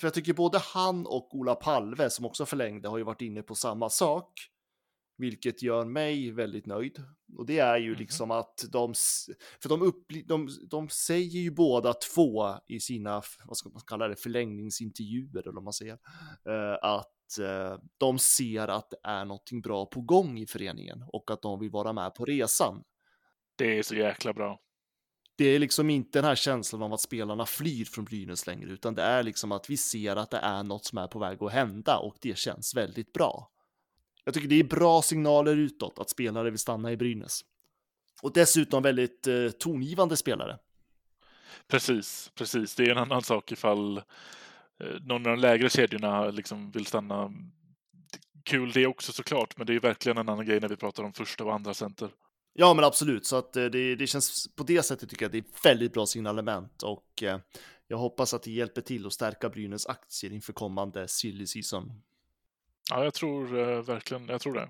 [0.00, 3.42] för jag tycker både han och Ola Palve, som också förlängde, har ju varit inne
[3.42, 4.32] på samma sak.
[5.20, 7.02] Vilket gör mig väldigt nöjd.
[7.36, 7.98] Och det är ju Mhm.
[7.98, 8.94] liksom att de,
[9.62, 14.08] för de, uppli- de, de säger ju båda två i sina, vad ska man kalla
[14.08, 15.92] det, förlängningsintervjuer, eller vad man säger,
[16.48, 16.86] eh,
[17.28, 21.42] att eh, de ser att det är någonting bra på gång i föreningen och att
[21.42, 22.82] de vill vara med på resan.
[23.56, 24.60] Det är så jäkla bra.
[25.36, 28.94] Det är liksom inte den här känslan av att spelarna flyr från Brynäs längre, utan
[28.94, 31.52] det är liksom att vi ser att det är något som är på väg att
[31.52, 33.50] hända och det känns väldigt bra.
[34.24, 37.40] Jag tycker det är bra signaler utåt att spelare vill stanna i Brynäs.
[38.22, 40.58] Och dessutom väldigt eh, tongivande spelare.
[41.68, 42.74] Precis, precis.
[42.74, 44.02] Det är en annan sak ifall
[45.00, 47.32] någon av de lägre kedjorna liksom vill stanna.
[48.44, 51.12] Kul det också såklart, men det är verkligen en annan grej när vi pratar om
[51.12, 52.10] första och andra center.
[52.52, 55.32] Ja, men absolut, så att eh, det, det känns på det sättet tycker jag att
[55.32, 57.38] det är väldigt bra signalement och eh,
[57.88, 61.92] jag hoppas att det hjälper till att stärka Brynäs aktier inför kommande silly season.
[62.90, 64.68] Ja, jag tror eh, verkligen, jag tror det.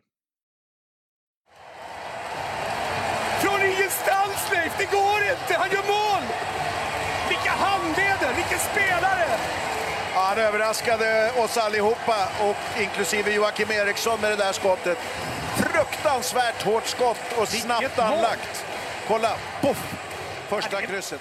[3.42, 5.54] Från ingenstans Leif, det går inte!
[5.58, 6.24] Han gör mål!
[7.28, 9.27] Vilka handleder, vilken spelare!
[10.28, 14.98] Han överraskade oss allihopa, och inklusive Joakim Eriksson med det där skottet.
[15.56, 18.64] Fruktansvärt hårt skott och snabbt anlagt.
[19.06, 19.28] Kolla,
[19.62, 19.80] poff!
[20.48, 21.20] Första krysset.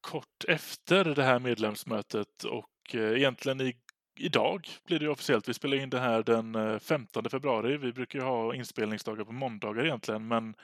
[0.00, 3.76] Kort efter det här medlemsmötet och eh, egentligen i,
[4.20, 5.48] idag blir det ju officiellt.
[5.48, 7.76] Vi spelar in det här den eh, 15 februari.
[7.76, 10.54] Vi brukar ju ha inspelningsdagar på måndagar egentligen, men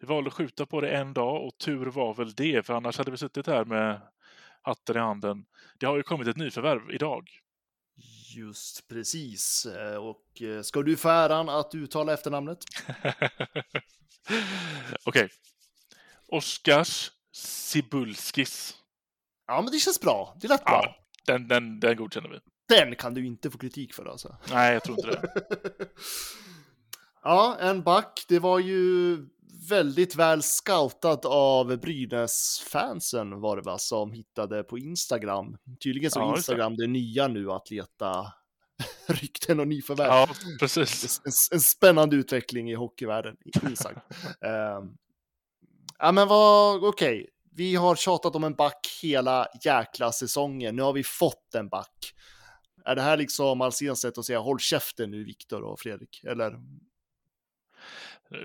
[0.00, 2.98] vi valde att skjuta på det en dag och tur var väl det, för annars
[2.98, 4.00] hade vi suttit här med
[4.62, 5.44] hatten i handen.
[5.78, 7.28] Det har ju kommit ett nyförvärv idag.
[8.36, 9.66] Just precis.
[9.66, 12.58] Eh, Och eh, ska du få äran att uttala efternamnet?
[15.04, 15.28] Okej.
[16.26, 18.76] Oskars Sibulskis.
[19.46, 20.36] Ja, men det känns bra.
[20.40, 20.82] Det lät bra.
[20.84, 20.96] Ja,
[21.32, 22.38] den, den, den godkänner vi.
[22.68, 24.36] Den kan du inte få kritik för alltså.
[24.50, 25.32] Nej, jag tror inte det.
[27.22, 28.24] ja, en back.
[28.28, 29.16] Det var ju
[29.68, 35.56] väldigt väl scoutat av Brynäs-fansen var det va, som hittade på Instagram.
[35.84, 36.36] Tydligen så Ja.
[36.36, 38.32] Instagram det nya nu att leta
[39.06, 40.08] rykten och nyförvärv.
[40.08, 40.28] Ja,
[40.60, 41.20] precis.
[41.24, 43.98] en, en spännande utveckling i hockeyvärlden, minst sagt.
[44.44, 44.96] Ehm,
[45.98, 47.28] ja, men vad, okej.
[47.52, 50.76] Vi har tjatat om en back hela jäkla säsongen.
[50.76, 52.14] Nu har vi fått en back.
[52.84, 56.24] Är det här liksom Alséns sätt att säga håll käften nu, Viktor och Fredrik?
[56.24, 56.58] Eller?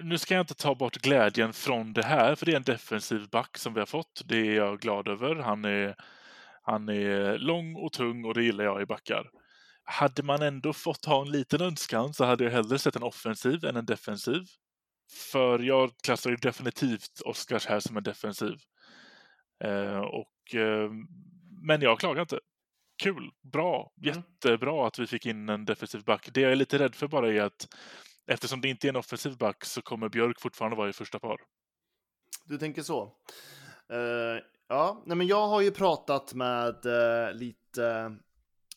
[0.04, 3.30] Nu ska jag inte ta bort glädjen från det här, för det är en defensiv
[3.30, 4.22] back som vi har fått.
[4.26, 5.36] Det är jag glad över.
[5.36, 5.96] Han är,
[6.62, 9.30] han är lång och tung och det gillar jag i backar.
[9.84, 13.66] Hade man ändå fått ha en liten önskan så hade jag hellre sett en offensiv
[13.66, 14.42] än en defensiv.
[15.32, 18.56] För jag klassar ju definitivt Oscars här som en defensiv.
[19.64, 20.92] Eh, och, eh,
[21.62, 22.40] men jag klagar inte.
[23.04, 26.30] Kul, bra, jättebra att vi fick in en defensiv back.
[26.34, 27.68] Det jag är lite rädd för bara är att
[28.28, 31.38] eftersom det inte är en offensiv back så kommer Björk fortfarande vara i första par.
[32.46, 33.04] Du tänker så?
[33.94, 38.16] Uh, ja, nej, men jag har ju pratat med uh, lite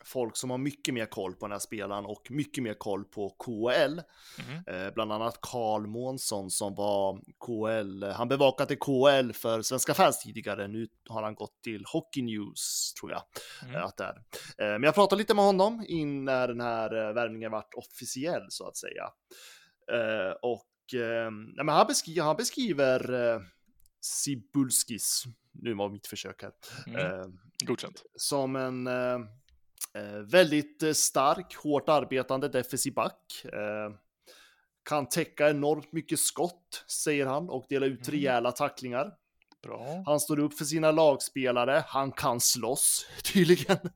[0.06, 3.30] folk som har mycket mer koll på den här spelaren och mycket mer koll på
[3.30, 4.00] KL.
[4.38, 4.64] Mhm.
[4.66, 10.68] Eh, bland annat Carl Månsson som var KL, han bevakade KL för Svenska fans tidigare.
[10.68, 13.22] Nu har han gått till Hockey News tror jag.
[13.62, 13.74] Mm.
[13.76, 14.16] eh, Att det är.
[14.64, 18.46] Eh, men jag pratade lite med honom innan när den här eh, värvningen vart officiell
[18.48, 19.04] så att säga.
[19.92, 23.40] Eh, och eh, nej, men han, beskriver, han beskriver
[24.00, 26.52] Sibulskis, nu var mitt försök här,
[26.86, 27.38] Mm.
[27.64, 28.02] Godkänt.
[28.16, 28.86] som en
[30.30, 33.44] väldigt eh, stark, hårt arbetande defensiv back.
[33.44, 33.96] Eh,
[34.88, 38.20] kan täcka enormt mycket skott, säger han, och dela ut Mm.
[38.20, 39.12] rejäla tacklingar.
[39.62, 40.02] Bra.
[40.06, 43.78] Han står upp för sina lagspelare, han kan slåss, tydligen.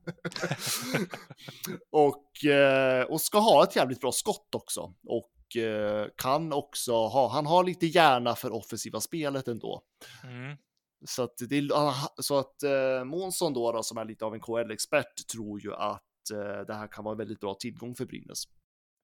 [1.91, 4.93] och, eh, och ska ha ett jävligt bra skott också.
[5.05, 9.81] Och eh, kan också ha, han har lite hjärna för offensiva spelet ändå.
[10.23, 10.57] Mm.
[11.05, 14.39] Så att, det, är- så att eh, Månsson då, då, som är lite av en
[14.39, 18.43] KL-expert, tror ju att eh, det här kan vara en väldigt bra tillgång för Brynäs.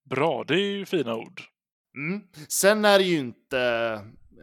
[0.09, 1.41] Bra, det är ju fina ord.
[1.97, 2.21] Mm.
[2.49, 3.59] Sen är det ju inte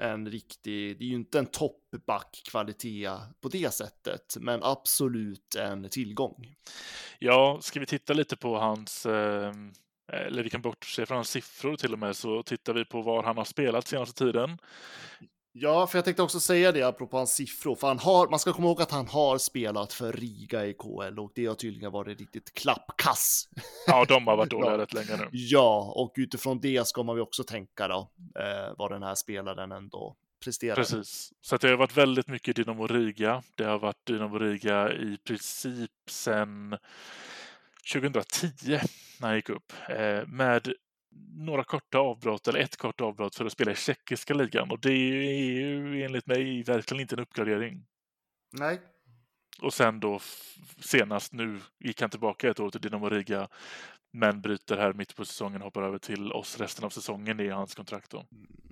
[0.00, 6.54] en riktig, det är ju inte en toppback-kvalitet på det sättet, men absolut en tillgång.
[7.18, 9.52] Ja, ska vi titta lite på hans, eh,
[10.12, 13.22] eller vi kan bortse från hans siffror till och med, så tittar vi på var
[13.22, 14.58] han har spelat senaste tiden.
[15.56, 18.52] Ja, för jag tänkte också säga det apropå hans siffror, för han har, man ska
[18.52, 22.18] komma ihåg att han har spelat för Riga i KL och det har tydligen varit
[22.20, 23.48] riktigt klappkass.
[23.86, 24.78] Ja, de har varit dåliga Ja.
[24.78, 25.28] rätt länge nu.
[25.32, 29.72] Ja, och utifrån det ska man ju också tänka då, eh, vad den här spelaren
[29.72, 30.74] ändå presterar.
[30.76, 31.32] Precis.
[31.40, 33.42] Så det har varit väldigt mycket Dynamo Riga.
[33.54, 36.76] Det har varit Dynamo Riga i princip sedan
[37.92, 38.48] 2010
[39.20, 39.72] när han gick upp.
[39.88, 40.72] Eh, med
[41.36, 44.70] några korta avbrott, eller ett kort avbrott för att spela i tjeckiska ligan.
[44.70, 47.86] Och det är ju enligt mig verkligen inte en uppgradering.
[48.52, 48.80] Nej,
[49.62, 50.20] Och sen då
[50.80, 53.48] senast nu gick han tillbaka ett år till Dynamo Riga.
[54.12, 57.40] Men bryter här mitt på säsongen och hoppar över till oss resten av säsongen.
[57.40, 58.26] Är hans kontrakt då.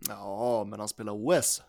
[0.08, 1.62] ja, men han spelar OS.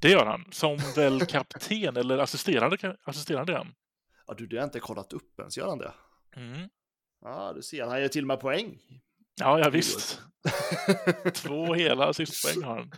[0.00, 0.44] Det gör han.
[0.50, 3.74] Som väl kapten eller assisterande, assisterande han.
[4.26, 5.92] Ja, du, det har jag inte kollat upp ens, gör han det?
[6.36, 6.68] Mm.
[7.20, 8.78] Ja, du ser, han gör till och med poäng.
[9.38, 10.20] Ja, ja visst.
[11.34, 12.90] Två hela assistpoäng har han.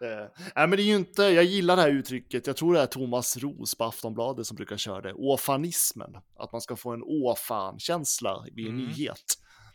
[0.00, 2.80] eh, nej, men det är ju inte, jag gillar det här uttrycket, jag tror det
[2.80, 7.02] är Thomas Ros på Aftonbladet som brukar köra det, åfanismen, att man ska få en
[7.02, 8.86] åfan-känsla vid en Mm.
[8.86, 9.24] nyhet.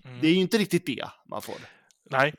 [0.06, 0.22] Mm.
[0.22, 1.56] Det är ju inte riktigt det man får.
[2.12, 2.34] Nej.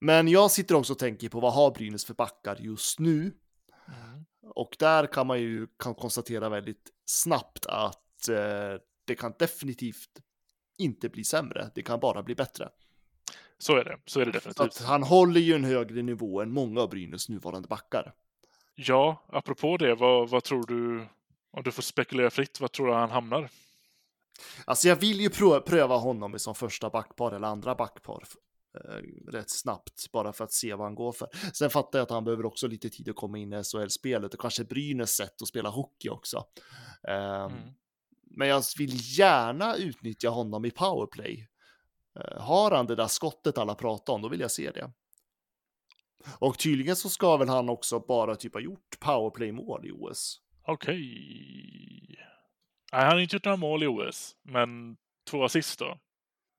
[0.00, 3.18] Men jag sitter också och tänker på vad har Brynäs för backar just nu?
[3.20, 4.24] Mm.
[4.54, 10.10] Och där kan man ju kan konstatera väldigt snabbt att eh, det kan definitivt
[10.80, 12.68] inte bli sämre, det kan bara bli bättre.
[13.58, 13.98] Så är det.
[14.06, 14.82] Så är det Så definitivt.
[14.86, 18.14] han håller ju en högre nivå än många av Brynäs nuvarande backar.
[18.74, 21.06] Ja, apropå det, vad, vad tror du,
[21.50, 23.48] om du får spekulera fritt, vad tror du han hamnar?
[24.64, 28.24] Alltså jag vill ju prö- pröva honom som första backpar eller andra backpar
[28.74, 31.28] eh, rätt snabbt bara för att se vad han går för.
[31.52, 34.40] Sen fattar jag att han behöver också lite tid att komma in i SHL-spelet och
[34.40, 36.44] kanske Brynäs sätt att spela hockey också.
[37.08, 37.58] Ehm, Mm.
[38.30, 41.48] Men jag vill gärna utnyttja honom i powerplay.
[42.20, 44.92] Eh, Har han det där skottet alla pratar om, då vill jag se det.
[46.38, 50.40] Och tydligen så ska väl han också bara typ ha gjort powerplay-mål i OS.
[50.66, 52.16] Okej.
[52.92, 54.96] Nej, han har inte gjort några mål i OS, men
[55.30, 55.98] två assist då.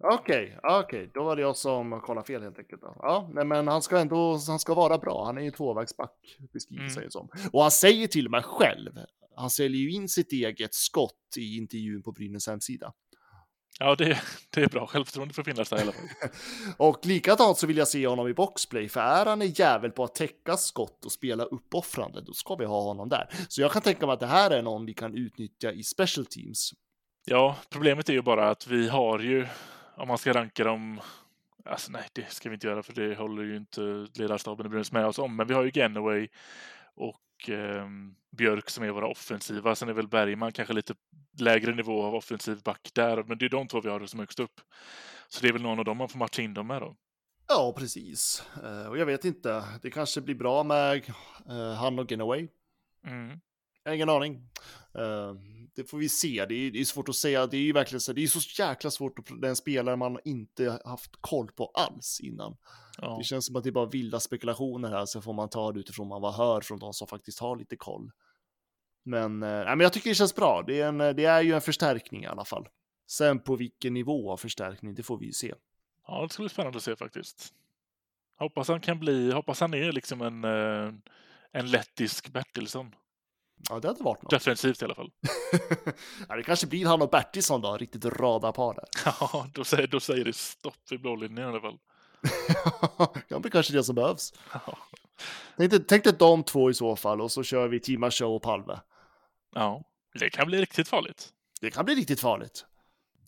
[0.03, 2.81] Okej, okej, då var det jag som kollade fel helt enkelt.
[2.81, 2.95] Då.
[2.99, 5.25] Ja, nej, men han ska ändå, han ska vara bra.
[5.25, 6.93] Han är ju tvåvägsback, beskriver Mm.
[6.93, 7.29] sig som.
[7.53, 8.91] Och han säger till med själv,
[9.41, 12.93] han säljer ju in sitt eget skott i intervjun på Brynäs hemsida.
[13.79, 14.87] Ja, det, det är bra.
[14.87, 16.09] Självförtroende får finnas där i alla fall.
[16.77, 20.03] Och likadant så vill jag se honom i boxplay, för är han en jävel på
[20.03, 23.29] att täcka skott och spela uppoffrande, då ska vi ha honom där.
[23.47, 26.25] Så jag kan tänka mig att det här är någon vi kan utnyttja i special
[26.25, 26.73] teams.
[27.25, 29.47] Ja, problemet är ju bara att vi har ju,
[29.97, 31.01] om man ska ranka dem,
[31.65, 34.91] alltså nej, det ska vi inte göra för det håller ju inte ledarstaben i Brynäs
[34.91, 36.27] med oss om, men vi har ju Genoway
[36.95, 39.75] och ehm, Björk som är våra offensiva.
[39.75, 40.95] Sen är väl Bergman kanske lite
[41.39, 44.39] lägre nivå av offensiv back där, men det är de två vi har som högst
[44.39, 44.61] upp.
[45.27, 46.95] Så det är väl någon av dem man får matcha in dem med då.
[47.47, 48.43] Ja, precis.
[48.63, 51.09] Eh, Och jag vet inte, det kanske blir bra med
[51.49, 52.47] eh, han och Genoway.
[53.07, 53.39] Mm.
[53.89, 54.35] Ingen aning.
[54.95, 55.33] Eh,
[55.75, 56.45] det får vi se.
[56.45, 57.47] Det är, det är svårt att säga.
[57.47, 58.13] Det är ju verkligen så.
[58.13, 61.65] Det är så jäkla svårt att det är en spelare man inte haft koll på
[61.65, 62.57] alls innan.
[62.97, 63.17] Ja.
[63.17, 65.79] Det känns som att det är bara vilda spekulationer här, så får man ta det
[65.79, 68.11] utifrån vad man hör från de som faktiskt har lite koll.
[69.03, 70.63] Men, eh, men jag tycker det känns bra.
[70.67, 72.67] Det är, en, det är ju en förstärkning i alla fall.
[73.07, 75.53] Sen på vilken nivå av förstärkning, det får vi ju se.
[76.07, 77.53] ja, det ska bli spännande att se faktiskt.
[78.37, 80.93] Hoppas han kan bli, hoppas han är liksom en, eh,
[81.51, 82.95] en lettisk Bertilsson.
[83.69, 84.31] Ja, det hade varit något.
[84.31, 85.11] Defensivt i alla fall.
[86.29, 88.85] ja, det kanske blir han och Bertilsson då, riktigt rada par där.
[89.19, 91.77] Ja, då säger, då säger det stopp i blålinjen i alla fall.
[93.27, 94.33] ja, det kanske är det som behövs.
[94.53, 94.77] Ja.
[95.57, 98.35] Tänk dig, tänk dig de två i så fall och så kör vi Tima Show
[98.35, 98.79] och Palve.
[99.55, 99.83] ja,
[100.19, 101.29] det kan bli riktigt farligt.
[101.61, 102.65] Det kan bli riktigt farligt.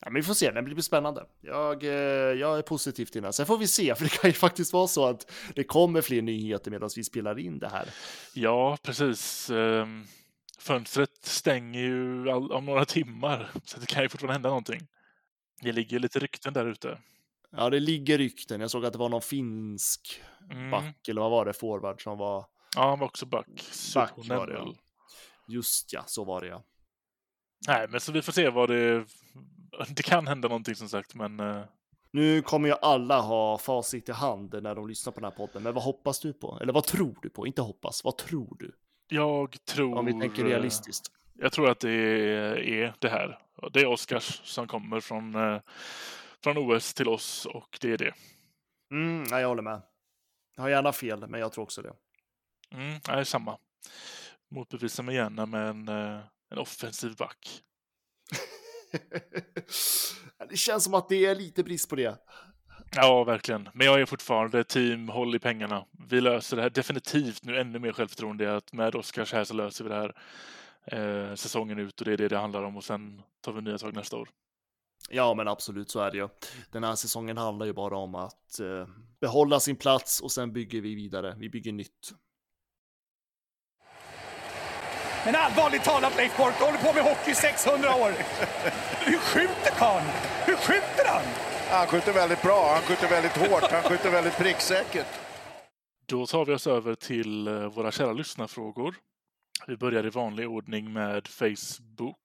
[0.05, 1.25] Ja, men vi får se, det blir spännande.
[1.41, 1.91] Jag, eh,
[2.39, 3.33] jag är positiv till det.
[3.33, 6.21] Sen får vi se, för det kan ju faktiskt vara så att det kommer fler
[6.21, 7.89] nyheter medan vi spelar in det här.
[8.33, 9.49] Ja, precis.
[9.49, 10.03] Ehm,
[10.63, 14.87] Fönstret stänger ju all, om några timmar, så det kan ju fortfarande hända någonting.
[15.61, 16.99] Det ligger lite rykten där ute.
[17.51, 18.61] Ja, det ligger rykten.
[18.61, 20.21] Jag såg att det var någon finsk
[20.51, 20.71] Mm.
[20.71, 22.45] back, eller vad var det, forward som var...
[22.75, 23.47] Ja, han var också back.
[23.95, 24.73] Back var det, ja.
[25.47, 26.63] Just ja, så var det ja.
[27.67, 29.05] Nej, men så vi får se vad det...
[29.89, 31.63] Det kan hända någonting som sagt, men eh,
[32.11, 35.63] Nu kommer ju alla ha facit i hand när de lyssnar på den här podden,
[35.63, 36.59] men vad hoppas du på?
[36.61, 37.47] Eller vad tror du på?
[37.47, 38.71] Inte hoppas, vad tror du?
[39.07, 39.97] Jag tror...
[39.97, 41.11] Om vi tänker eh, realistiskt.
[41.33, 43.39] Jag tror att det är det här.
[43.73, 45.61] Det är Oscars som kommer från, eh,
[46.43, 48.13] från OS till oss och det är det.
[48.91, 49.81] Mm, nej, jag håller med.
[50.55, 51.93] Jag har gärna fel, men jag tror också det.
[52.71, 53.57] Mm, nej, samma.
[54.51, 57.63] Motbevisa mig gärna med en, eh, en offensiv back.
[60.49, 62.17] det känns som att det är lite brist på det.
[62.95, 63.69] Ja, verkligen.
[63.73, 65.85] Men jag är fortfarande team håll i pengarna.
[66.09, 69.83] Vi löser det här definitivt nu ännu mer självförtroende att med Oscars här så löser
[69.83, 70.15] vi det här
[70.85, 73.77] eh, säsongen ut och det är det det handlar om och sen tar vi nya
[73.77, 74.29] tag nästa år.
[75.09, 76.29] Ja, men absolut så är det ju.
[76.71, 78.87] Den här säsongen handlar ju bara om att eh,
[79.21, 81.35] behålla sin plats och sen bygger vi vidare.
[81.37, 82.13] Vi bygger nytt.
[85.25, 88.11] Men allvarligt talat Leif Boork, du håller på med hockey i 600 år.
[89.05, 90.05] Hur skjuter karln?
[90.45, 91.52] Hur skjuter han?
[91.69, 95.07] Han skjuter väldigt bra, han skjuter väldigt hårt, han skjuter väldigt pricksäkert.
[96.05, 98.95] Då tar vi oss över till eh, våra kära lyssnarfrågor.
[99.67, 102.17] Vi börjar i vanlig ordning med Facebook.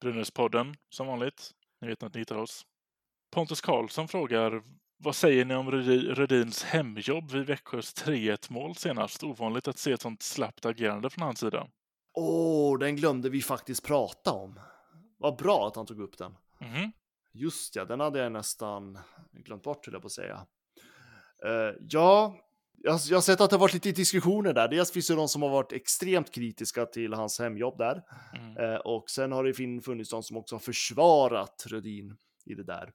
[0.00, 1.50] Brynäspodden som vanligt.
[1.80, 2.66] Ni vet att ni hittar oss.
[3.32, 4.62] Pontus Karlsson frågar
[4.96, 9.22] vad säger ni om Rödi- Rödins hemjobb vid Växjös 3-1 mål senast?
[9.24, 11.66] Ovanligt att se ett sånt slappt agerande från hans sida.
[12.14, 14.60] Åh, den glömde vi faktiskt prata om.
[15.18, 16.36] Vad bra att han tog upp den.
[16.58, 16.92] Mhm.
[17.34, 18.98] Just ja, den hade jag nästan
[19.32, 20.46] glömt bort, höll jag på att säga.
[21.44, 22.36] Eh, ja,
[22.76, 24.68] jag, jag har sett att det har varit lite diskussioner där.
[24.68, 28.02] Dels finns det de som har varit extremt kritiska till hans hemjobb där.
[28.34, 28.56] Mm.
[28.56, 32.92] Eh, och sen har det funnits de som också har försvarat Rödin i det där.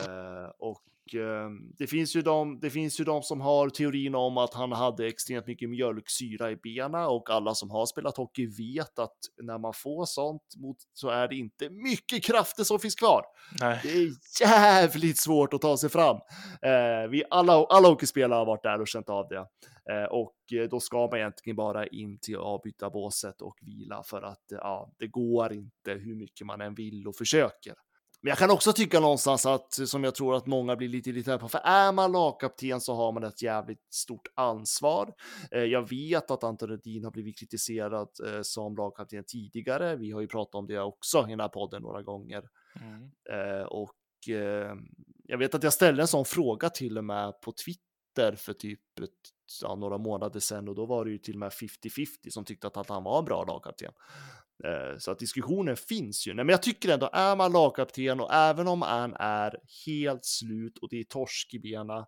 [0.00, 0.82] Eh, och
[1.14, 4.72] eh, det, finns ju de, det finns ju de som har teorin om att han
[4.72, 9.58] hade extremt mycket mjölksyra i benen och alla som har spelat hockey vet att när
[9.58, 13.22] man får sånt mot, så är det inte mycket krafter som finns kvar.
[13.60, 13.80] Nej.
[13.82, 16.16] Det är jävligt svårt att ta sig fram.
[16.62, 19.46] Eh, vi alla, alla hockeyspelare har varit där och känt av det.
[19.90, 24.52] Eh, och eh, då ska man egentligen bara in till avbytarbåset och vila för att
[24.52, 27.74] eh, ja, det går inte hur mycket man än vill och försöker.
[28.24, 31.40] Men jag kan också tycka någonstans att, som jag tror att många blir lite irriterade
[31.40, 35.14] på, för är man lagkapten så har man ett jävligt stort ansvar.
[35.50, 39.96] Eh, jag vet att Anton Rudin har blivit kritiserad eh, som lagkapten tidigare.
[39.96, 42.42] Vi har ju pratat om det också i den här podden några gånger.
[42.80, 43.10] Mm.
[43.30, 43.94] Eh, och
[45.24, 47.93] jag vet att jag ställde en sån fråga till och med på Twitter
[48.36, 49.10] för typ ett,
[49.62, 52.66] ja, några månader sedan och då var det ju till och med 50-50 som tyckte
[52.66, 53.92] att, han var en bra lagkapten.
[54.64, 56.34] Eh, så att diskussionen finns ju.
[56.34, 60.78] Nej, men jag tycker ändå, är man lagkapten och även om han är helt slut
[60.78, 62.04] och det är torsk i benen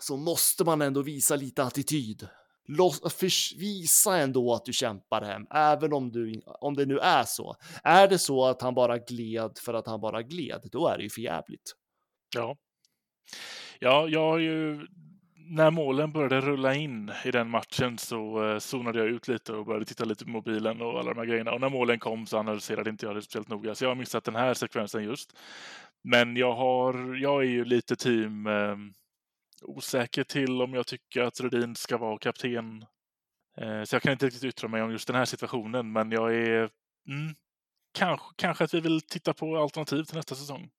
[0.00, 2.28] så måste man ändå visa lite attityd.
[2.68, 3.22] Lås,
[3.56, 7.56] visa ändå att du kämpar hem, även om, du, om det nu är så.
[7.84, 11.02] Är det så att han bara gled för att han bara gled, då är det
[11.02, 11.74] ju för jävligt.
[12.34, 12.56] Ja.
[13.78, 14.86] Ja, jag har ju...
[15.46, 19.66] När målen började rulla in i den matchen så eh, zonade jag ut lite och
[19.66, 21.52] började titta lite på mobilen och alla de här grejerna.
[21.52, 23.74] Och när målen kom så analyserade inte jag det speciellt noga.
[23.74, 25.36] Så jag har missat den här sekvensen just.
[26.02, 28.76] Men jag, har, jag är ju lite team eh,
[29.62, 32.84] osäker till om jag tycker att Rudin ska vara kapten.
[33.56, 35.92] Eh, så jag kan inte riktigt yttra mig om just den här situationen.
[35.92, 36.70] Men jag är...
[37.08, 37.34] Mm,
[37.92, 40.70] kanske, kanske att vi vill titta på alternativ till nästa säsong.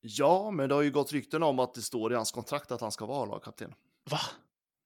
[0.00, 2.80] Ja, men det har ju gått rykten om att det står i hans kontrakt att
[2.80, 3.74] han ska vara lagkapten.
[4.10, 4.20] Va?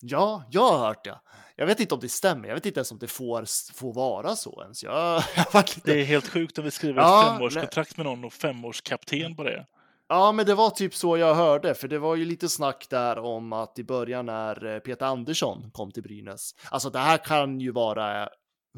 [0.01, 1.21] Ja, jag har hört det.
[1.57, 2.49] Jag vet inte om det stämmer.
[2.49, 4.83] Jag vet inte ens om det får, får vara så ens.
[4.83, 5.81] Jag, jag lite...
[5.85, 9.43] Det är helt sjukt om vi skriver Ja, ett femårskontrakt med någon och femårskapten på
[9.45, 9.67] det.
[10.09, 13.19] Ja, men det var typ så jag hörde, för det var ju lite snack där
[13.19, 16.51] om att i början när eh, Peter Andersson kom till Brynäs.
[16.71, 18.29] Alltså det här kan ju vara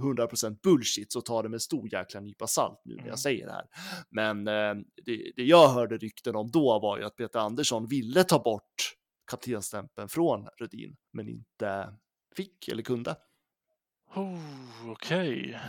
[0.01, 3.09] 100% bullshit, så ta det med stor jäkla nypa salt nu när Mm.
[3.11, 3.65] jag säger det här.
[4.11, 4.75] Men eh,
[5.05, 8.95] det, det jag hörde rykten om då var ju att Peter Andersson ville ta bort
[9.31, 11.95] kaptensstämpeln från Rudin, men inte
[12.37, 13.17] fick eller kunde.
[14.15, 15.61] Oh, Okej.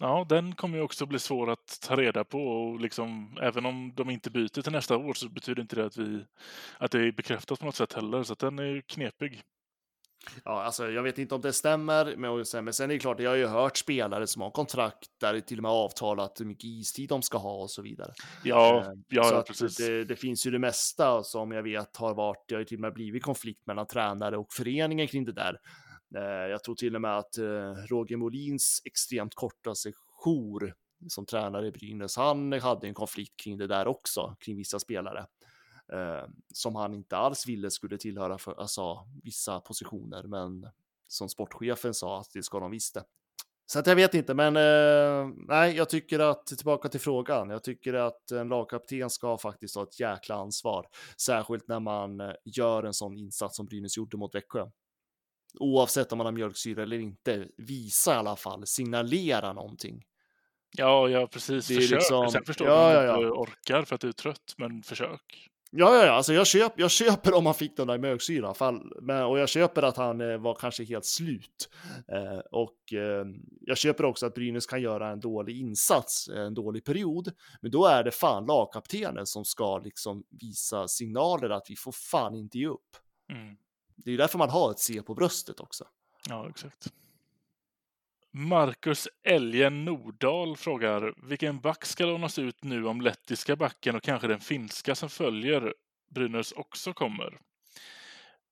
[0.00, 3.92] Ja, den kommer ju också bli svår att ta reda på och liksom, även om
[3.94, 6.24] de inte byter till nästa år så betyder inte det att, vi,
[6.78, 9.42] att det är bekräftat på något sätt heller, så att den är knepig.
[10.44, 13.20] Ja, alltså jag vet inte om det stämmer, men sen, men sen är det klart,
[13.20, 16.44] jag har ju hört spelare som har kontrakt där det till och med avtalat hur
[16.44, 18.12] mycket istid de ska ha och så vidare.
[18.44, 19.76] Ja, ja, så ja precis.
[19.76, 22.76] det, det finns ju det mesta som jag vet har varit, det har ju till
[22.76, 25.58] och med blivit konflikt mellan tränare och föreningen kring det där.
[26.16, 27.44] Eh, Jag tror till och med att eh,
[27.90, 30.74] Roger Molins extremt korta sejour
[31.08, 35.26] som tränare i Brynäs, han hade en konflikt kring det där också, kring vissa spelare.
[35.92, 40.68] Eh, som han inte alls ville skulle tillhöra för, alltså, vissa positioner, men
[41.08, 43.04] som sportchefen sa att det ska de visste.
[43.66, 47.50] Så att jag vet inte, men eh, nej, jag tycker att tillbaka till frågan.
[47.50, 50.86] Jag tycker att en lagkapten ska faktiskt ha ett jäkla ansvar,
[51.20, 54.66] särskilt när man eh, gör en sån insats som Brynäs gjorde mot Växjö.
[55.58, 60.04] Oavsett om man har mjölksyra eller inte, visa i alla fall, signalera någonting.
[60.76, 61.68] Ja, ja precis.
[61.68, 61.98] Det är Försök.
[61.98, 63.28] liksom- Sen förstår Ja, jag ja, du ja.
[63.28, 65.50] inte orkar för att du är trött, men försök.
[65.76, 67.98] Ja, ja, ja, alltså jag, köp, jag köper om han fick den där
[69.02, 71.70] men, och jag köper att han eh, var kanske helt slut.
[72.08, 73.26] Eh, och eh,
[73.60, 77.70] jag köper också att Brynäs kan göra en dålig insats, eh, en dålig period, men
[77.70, 82.58] då är det fan lagkaptenen som ska liksom visa signaler att vi får fan inte
[82.58, 82.96] ge upp.
[83.32, 83.56] Mm.
[83.96, 85.84] Det är därför man har ett C på bröstet också.
[86.28, 86.92] Ja, exakt.
[88.36, 94.28] Marcus Elgen Nordahl frågar vilken back ska lånas ut nu om lettiska backen och kanske
[94.28, 95.74] den finska som följer
[96.10, 97.38] Brynäs också kommer?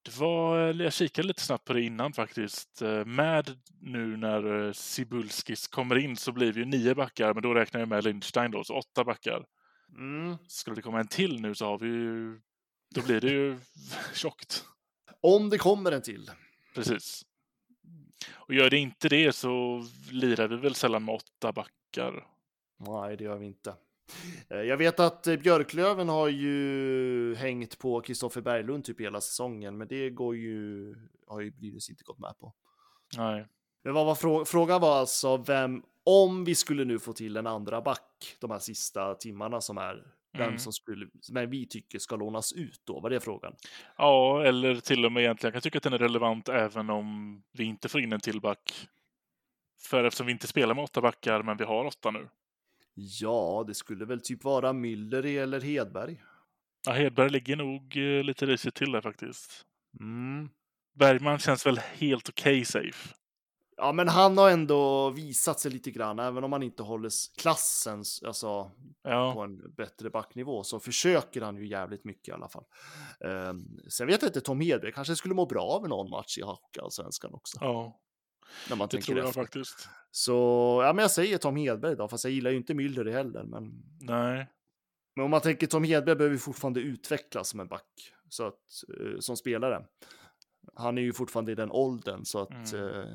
[0.03, 2.83] Det var, jag kikade lite snabbt på det innan faktiskt.
[2.83, 7.43] Eh, Med nu när eh, Sibulskis kommer in så blir vi ju nio backar, men
[7.43, 9.45] då räknar jag med Lindstein då, så åtta backar.
[9.99, 10.37] Mm.
[10.49, 12.41] Skulle det komma en till nu så har vi ju...
[12.95, 13.59] Då blir det ju
[14.15, 14.65] tjockt.
[15.21, 16.31] Om det kommer en till.
[16.75, 17.23] Precis.
[18.35, 22.27] Och gör det inte det så lirar vi väl sällan med åtta backar.
[22.79, 23.75] Nej, det gör vi inte.
[24.51, 29.79] Eh, Jag vet att eh, Björklöven har ju hängt på Kristoffer Berglund typ hela säsongen,
[29.79, 30.95] men det går ju,
[31.27, 32.53] har ju Brynäs inte gått med på.
[33.17, 33.47] Nej.
[33.85, 37.47] Men vad var frå frågan var alltså vem, om vi skulle nu få till en
[37.47, 40.59] andra back de här sista timmarna som är, vem Mm.
[40.59, 43.55] som skulle, men vi tycker ska lånas ut då, var det frågan?
[43.97, 47.43] Ja, eller till och med egentligen, jag kan tycka att den är relevant även om
[47.53, 48.89] vi inte får in en till back.
[49.83, 52.29] För eftersom vi inte spelar med åtta backar, men vi har åtta nu.
[52.95, 56.23] Ja, det skulle väl typ vara Müller eller Hedberg.
[56.87, 59.65] Ja, Hedberg ligger nog eh, lite risigt till där faktiskt.
[60.01, 60.49] Mm.
[60.95, 63.15] Bergman känns väl helt okej safe.
[63.77, 67.11] Ja, men han har ändå visat sig lite grann, även om han inte håller
[67.41, 68.71] klassens, alltså
[69.03, 72.65] Ja, på en bättre backnivå, så försöker han ju jävligt mycket i alla fall.
[73.21, 76.43] Um, sen vet jag inte, Tom Hedberg kanske skulle må bra av någon match i
[76.43, 77.99] Hockeyallsvenskan också, ja
[78.69, 79.41] när man det tänker tror jag efter.
[79.41, 79.89] faktiskt.
[80.11, 80.33] Så,
[80.85, 83.73] ja, men jag säger Tom Hedberg då, fast jag gillar ju inte Müller heller, men,
[84.01, 84.49] Nej.
[85.17, 88.55] men om man tänker Tom Hedberg behöver fortfarande utvecklas som en back, så att,
[89.01, 89.85] eh, som spelare.
[90.75, 92.89] Han är ju fortfarande i den åldern, så att Mm.
[93.01, 93.07] eh,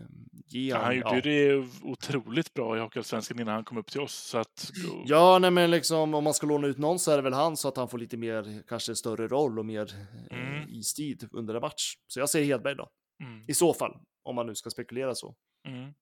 [0.46, 1.16] ge han, han gjorde ja.
[1.16, 1.22] ju
[1.62, 4.14] det otroligt bra i Hockeyallsvenskan innan han kom upp till oss.
[4.16, 7.16] Så att, då, Ja, nej, men liksom om man ska låna ut någon så är
[7.16, 9.94] det väl han så att han får lite mer, kanske större roll och mer
[10.32, 10.56] Mm.
[10.56, 11.94] eh, istid under en match.
[12.08, 12.90] Så jag säger Hedberg då,
[13.24, 15.36] mm, i så fall, om man nu ska spekulera så.
[15.68, 15.94] mm.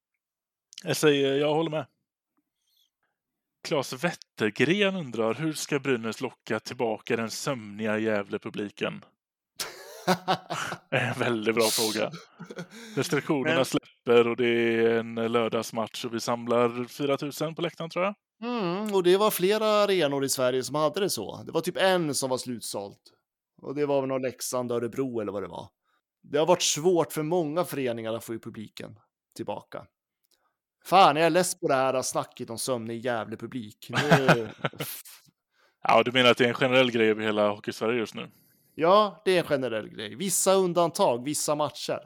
[0.84, 1.86] Jag säger, jag håller med.
[3.64, 9.06] Claes Wettergren undrar, hur ska Brynäs locka tillbaka den sömniga Gävle-publiken?
[10.90, 12.12] En väldigt bra fråga.
[12.96, 17.90] Restriktionerna Men- släpper och det är en lördagsmatch och vi samlar 4 000 på läktaren
[17.90, 18.16] tror jag.
[18.44, 21.44] Mm, och det var flera arenor i Sverige som hade det så.
[21.44, 23.02] Det var typ en som var slutsålt.
[23.62, 25.70] Och det var väl någon Leksand, Örebro eller vad det var.
[26.24, 29.00] Det har varit svårt för många föreningar att få i publiken
[29.36, 29.86] tillbaka.
[30.86, 33.90] Fan, jag är less på det här snacket om sömnig jävla publik.
[33.90, 34.50] Nu...
[35.88, 38.28] Ja, du menar att det är en generell grej över hela Hockeysverige just nu?
[38.76, 40.16] Ja, det är en generell grej.
[40.16, 42.00] Vissa undantag, vissa matcher.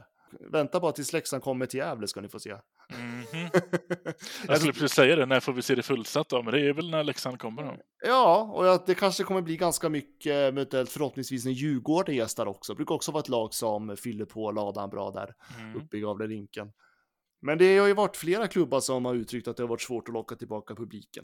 [0.51, 2.55] Vänta bara tills Leksand kommer till Gävle ska ni få se.
[2.93, 3.49] Mhm.
[4.47, 6.43] Jag skulle precis säga det, när får vi se det fullsatt då?
[6.43, 7.77] Men det är väl när Leksand kommer då.
[8.05, 12.73] Ja, och det kanske kommer bli ganska mycket, eventuellt förhoppningsvis när Djurgården gästar också.
[12.73, 15.75] Det brukar också vara ett lag som fyller på ladan bra där Mm.
[15.75, 16.71] uppe i Gavlerinken.
[17.41, 20.07] Men det har ju varit flera klubbar som har uttryckt att det har varit svårt
[20.07, 21.23] att locka tillbaka publiken.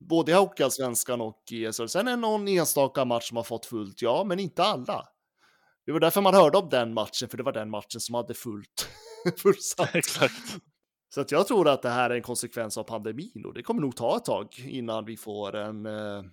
[0.00, 1.86] Både i Hockeyallsvenskan och i SHL.
[1.86, 5.08] Sen är det någon enstaka match som har fått fullt, ja, men inte alla.
[5.86, 8.34] Det var därför man hörde om den matchen, för det var den matchen som hade
[8.34, 8.88] fullt.
[9.36, 9.94] fullsatt.
[9.94, 10.60] Exakt.
[11.14, 13.80] Så att jag tror att det här är en konsekvens av pandemin och det kommer
[13.80, 16.24] nog ta ett tag innan vi får en, eh,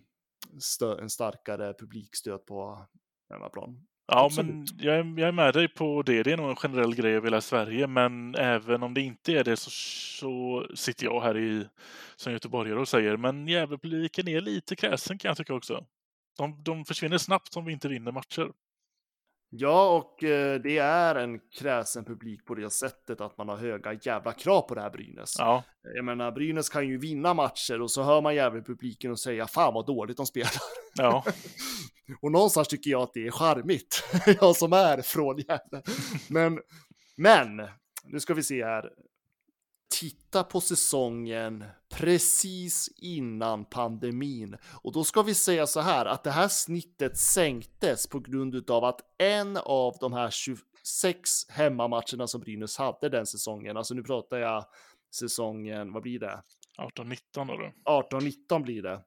[1.00, 2.86] en starkare publikstöd på
[3.30, 3.88] hemmaplan.
[4.08, 4.56] Ja, Absolut.
[4.56, 6.24] men jag är, jag är med dig på det.
[6.24, 9.44] Det är nog en generell grej över hela Sverige, men även om det inte är
[9.44, 11.68] det så, så sitter jag här i,
[12.16, 15.86] som göteborgare och säger, men Gävlepubliken är lite kräsen kan jag tycka också.
[16.38, 18.52] De, de försvinner snabbt om vi inte vinner matcher.
[19.50, 23.94] Ja, och eh, det är en kräsen publik på det sättet att man har höga
[23.94, 25.36] jävla krav på det här Brynäs.
[25.38, 25.64] Ja,
[25.96, 29.48] Jag menar, Brynäs kan ju vinna matcher och så hör man jävla publiken och säga
[29.48, 30.52] fan vad dåligt de spelar.
[30.96, 31.24] ja,
[32.22, 34.04] Och någonstans tycker jag att det är charmigt.
[34.42, 35.82] jag som är från Gävle.
[36.30, 36.60] Men,
[37.18, 37.68] men,
[38.04, 38.90] nu ska vi se här.
[39.90, 44.58] Titta på säsongen precis innan pandemin.
[44.82, 48.84] Och då ska vi säga så här att det här snittet sänktes på grund av
[48.84, 54.38] att en av de här 26 hemmamatcherna som Brynäs hade den säsongen, alltså nu pratar
[54.38, 54.66] jag
[55.16, 56.42] säsongen, vad blir det?
[56.78, 57.44] 18-19 då.
[57.44, 57.72] då.
[58.20, 59.02] 18-19 blir det.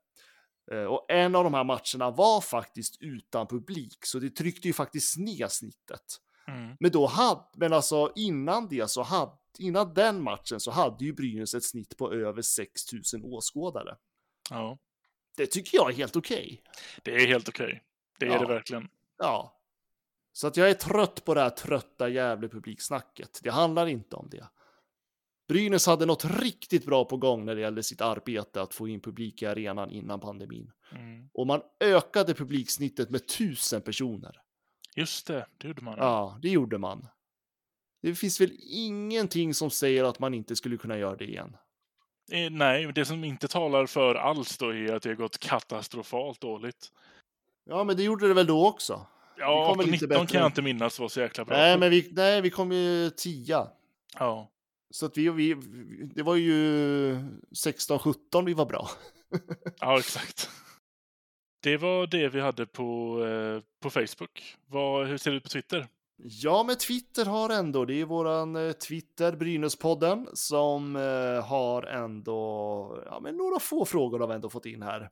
[0.72, 4.72] Eh, Och en av de här matcherna var faktiskt utan publik, så det tryckte ju
[4.74, 6.04] faktiskt ner snittet.
[6.48, 6.76] Mm.
[6.80, 11.12] Men då hade, men alltså innan det så hade, innan den matchen så hade ju
[11.12, 13.96] Brynäs ett snitt på över 6000 åskådare.
[14.50, 14.78] Ja,
[15.36, 16.62] Det tycker jag är helt okej.
[17.02, 17.82] det är helt okej.
[18.18, 18.38] Det är Ja.
[18.38, 18.88] det verkligen.
[19.18, 19.56] Ja.
[20.32, 23.40] Så att jag är trött på det här trötta jävla publiksnacket.
[23.42, 24.48] Det handlar inte om det.
[25.48, 29.00] Brynäs hade något riktigt bra på gång när det gällde sitt arbete att få in
[29.00, 30.72] publik i arenan innan pandemin.
[30.92, 31.28] Mm.
[31.32, 34.40] Och man ökade publiksnittet med tusen personer.
[34.96, 35.94] Just det, det gjorde man.
[35.98, 37.06] Ja, det gjorde man.
[38.02, 41.56] Det finns väl ingenting som säger att man inte skulle kunna göra det igen.
[42.32, 46.40] Eh, Nej, det som inte talar för alls då är att det har gått katastrofalt
[46.40, 46.92] dåligt.
[47.64, 49.06] Ja, men det gjorde det väl då också?
[49.38, 50.26] Ja, kommer lite 19 bättre.
[50.26, 51.56] kan jag inte minnas var så jäkla bra.
[51.56, 53.68] Nej, men vi, nej, vi kom ju tia.
[54.18, 54.50] Ja,
[54.90, 55.54] Så att vi, vi,
[56.14, 57.12] det var ju
[57.50, 58.88] 16-17 vi var bra.
[59.80, 60.50] ja, exakt.
[61.62, 64.56] Det var det vi hade på, eh, på Facebook.
[64.66, 65.86] Vad, hur ser det ut på Twitter?
[66.22, 73.02] Ja, men Twitter har ändå, det är våran eh, Twitter, Brynäspodden, som eh, har ändå,
[73.06, 75.10] ja men några få frågor har vi ändå fått in här.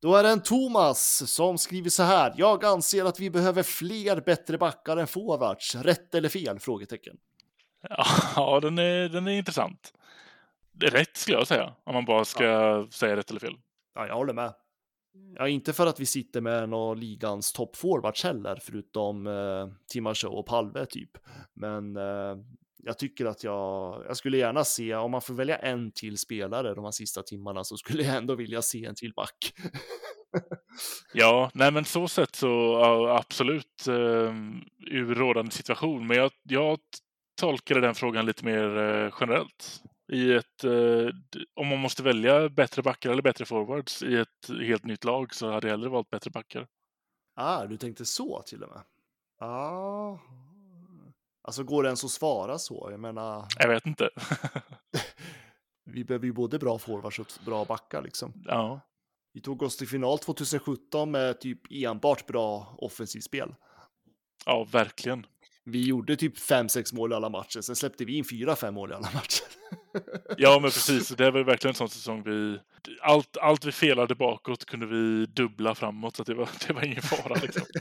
[0.00, 2.34] Då är det en Thomas som skriver så här.
[2.36, 5.74] Jag anser att vi behöver fler bättre backar än forwards.
[5.74, 6.58] Rätt eller fel?
[6.58, 7.16] Frågetecken.
[8.36, 9.92] Ja, den är, den är intressant.
[10.80, 13.54] Rätt skulle jag säga, om man bara ska säga rätt eller fel.
[13.94, 14.52] Ja, jag håller med.
[15.36, 20.46] Ja, inte för att vi sitter med av ligans toppforwards heller, förutom eh, Timashov och
[20.46, 21.10] Palve typ.
[21.54, 22.36] Men eh,
[22.82, 26.74] jag tycker att jag, jag skulle gärna se, om man får välja en till spelare
[26.74, 29.54] de här sista timmarna, så skulle jag ändå vilja se en till back.
[31.14, 32.76] Ja, nej men så sett så
[33.08, 34.34] absolut eh,
[34.90, 36.06] ur rådande situation.
[36.06, 36.78] Men jag, jag
[37.40, 39.82] tolkade den frågan lite mer eh, generellt.
[40.12, 41.08] I ett, eh,
[41.54, 45.50] om man måste välja bättre backar eller bättre forwards i ett helt nytt lag så
[45.50, 46.66] hade jag hellre valt bättre backar.
[47.36, 48.82] Ah, du tänkte så till och med?
[49.40, 49.46] Ja.
[49.46, 50.18] Ah.
[51.42, 52.88] Alltså går det ens att svara så?
[52.90, 54.10] Jag menar, Jag vet inte.
[55.84, 58.32] vi behöver ju både bra forwards och bra backar liksom.
[58.46, 58.80] ja,
[59.32, 63.54] Vi tog oss till final 2017 med typ enbart bra offensivt spel.
[64.46, 65.26] ja, verkligen.
[65.64, 68.94] Vi gjorde typ 5-6 mål i alla matcher, sen släppte vi in 4-5 mål i
[68.94, 69.59] alla matcher.
[70.36, 71.08] Ja, men precis.
[71.08, 72.58] Det är väl verkligen en sån säsong vi...
[73.02, 77.02] Allt, allt vi felade bakåt kunde vi dubbla framåt, så det, var, det var ingen
[77.02, 77.34] fara.
[77.34, 77.62] Liksom.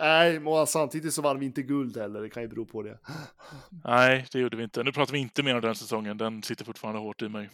[0.00, 2.98] Nej, och samtidigt så vann vi inte guld heller, det kan ju bero på det.
[3.84, 4.82] Nej, det gjorde vi inte.
[4.82, 6.18] Nu pratar vi inte mer om den säsongen.
[6.18, 7.50] Den sitter fortfarande hårt i mig.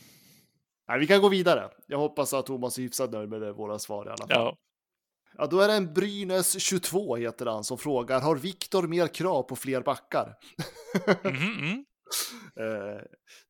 [0.89, 1.71] Nej, vi kan gå vidare.
[1.87, 4.27] Jag hoppas att Thomas är hyfsat nöjd med våra svar i alla fall.
[4.31, 4.57] Ja,
[5.39, 9.43] Ja, då är det en Brynäs 22 heter han som frågar, har Viktor mer krav
[9.43, 10.35] på fler backar?
[11.25, 11.35] Mm.
[11.35, 11.79] Eh,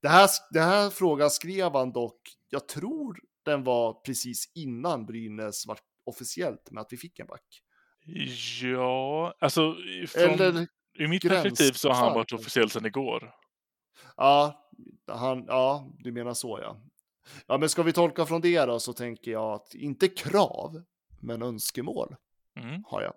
[0.03, 5.67] det, här, det här frågan skrev han dock, jag tror den var precis innan Brynäs
[5.67, 7.63] var officiellt med att vi fick en back.
[8.63, 9.75] Ja, alltså
[10.09, 10.67] från, Eller,
[10.99, 13.35] ur mitt perspektiv så har han varit officiell sedan igår.
[14.17, 14.69] ja,
[15.07, 16.81] han, ja, du menar så ja.
[17.47, 20.83] Ja, men ska vi tolka från det då så tänker jag att inte krav,
[21.21, 22.17] men önskemål
[22.61, 22.85] Mm.
[22.87, 23.13] har jag.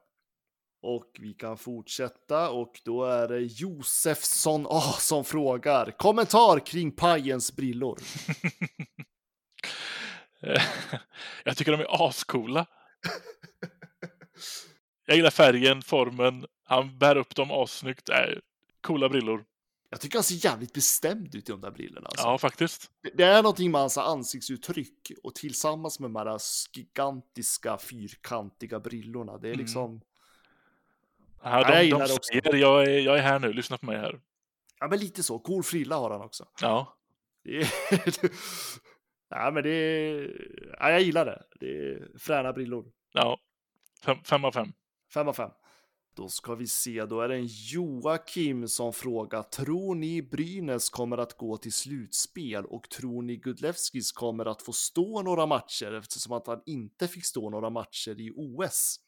[0.86, 5.92] Och vi kan fortsätta och då är det Josefsson A som frågar.
[5.92, 8.00] Kommentar kring pajens brillor.
[11.44, 12.66] Jag tycker de är ascoola.
[15.06, 16.46] Jag gillar färgen, formen.
[16.64, 18.10] Han bär upp dem assnyggt.
[18.10, 18.16] Äh,
[18.82, 19.46] coola brillor.
[19.90, 22.08] Jag tycker han ser jävligt bestämd ut i de där brillorna.
[22.08, 22.26] Alltså.
[22.28, 22.92] Ja, faktiskt.
[23.04, 26.40] Det- Det är någonting med hans ansiktsuttryck och tillsammans med de här
[26.74, 29.38] gigantiska fyrkantiga brillorna.
[29.38, 29.66] Det är Mm.
[29.66, 30.02] liksom,
[31.46, 33.98] Ja, jag de, gillar de säger jag är, jag är här nu, lyssna på mig
[33.98, 34.22] här.
[34.80, 35.40] ja men lite så.
[35.40, 36.48] Cool frilla har han också.
[36.62, 36.98] Ja,
[37.44, 37.68] Det
[39.30, 40.32] ja men det är,
[40.80, 41.44] ja jag gillar det.
[41.60, 42.92] Det är fräna brillor.
[43.12, 43.40] ja.
[44.06, 44.74] Fem, fem av fem.
[45.14, 45.50] Fem av fem.
[46.16, 51.18] Då ska vi se, då är det en Joakim som frågar, tror ni Brynäs kommer
[51.18, 56.34] att gå till slutspel och tror ni Gudlevskis kommer att få stå några matcher eftersom
[56.34, 59.00] att han inte fick stå några matcher i OS?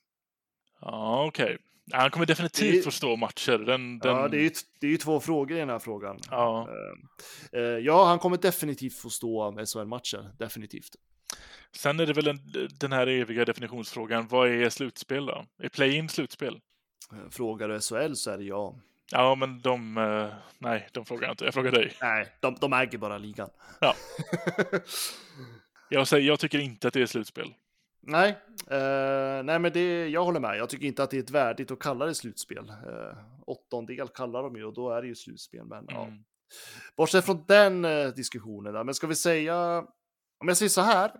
[0.82, 1.58] Ja, okej.
[1.60, 3.58] Ja, Han kommer definitivt Det- få stå matcher.
[3.58, 4.16] Den, den...
[4.16, 6.20] Ja, det är, ju, det är ju två frågor i den här frågan.
[6.32, 6.70] Ja.
[7.52, 10.96] Eh, ja, han kommer definitivt få stå SHL-matcher, definitivt.
[11.76, 12.40] Sen är det väl en,
[12.80, 14.28] den här eviga definitionsfrågan.
[14.28, 15.46] Vad är slutspel då?
[15.64, 16.60] Är play-in slutspel?
[17.12, 18.76] Eh, Frågar du SHL så är det ja.
[19.12, 19.98] Ja, men de...
[19.98, 20.28] eh,
[20.60, 21.46] nej, de frågar inte.
[21.46, 21.94] Jag frågar dig.
[22.02, 23.50] Nej, de, de äger bara ligan.
[23.82, 23.96] Ja.
[25.90, 27.54] Jag, säger, jag tycker inte att det är slutspel.
[28.10, 28.30] Nej,
[28.68, 30.58] eh, nej men det, jag håller med.
[30.58, 32.70] Jag tycker inte att det är ett värdigt att kalla det slutspel.
[32.70, 35.66] Eh, åttondel kallar de ju och då är det ju slutspel.
[35.66, 36.04] Men ja.
[36.04, 36.24] Mm.
[36.98, 39.78] Bortsett från den eh, diskussionen, där, men ska vi säga,
[40.40, 41.12] om jag säger så här,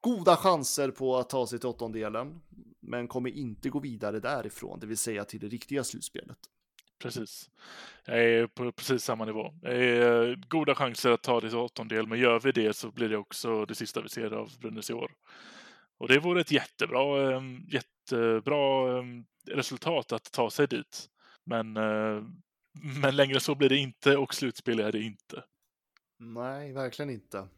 [0.00, 2.40] goda chanser på att ta sig till åttondelen,
[2.80, 6.38] men kommer inte gå vidare därifrån, det vill säga till det riktiga slutspelet.
[7.02, 7.50] Precis.
[8.04, 9.54] Jag är på precis samma nivå.
[9.62, 13.16] Eh, goda chanser att ta det till åttondel, men gör vi det så blir det
[13.16, 15.12] också det sista vi ser av Brynäs i år.
[16.02, 19.04] Och det vore ett jättebra, eh, jättebra eh,
[19.46, 21.08] resultat att ta sig dit.
[21.44, 22.22] Men, eh,
[23.02, 25.44] men längre så blir det inte och slutspel är det inte.
[26.18, 27.48] Nej, verkligen inte.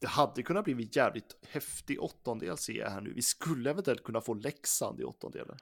[0.00, 3.12] Det hade kunnat bli en jävligt häftig åttondel ser jag här nu.
[3.12, 5.56] Vi skulle eventuellt kunna få Leksand i åttondelen.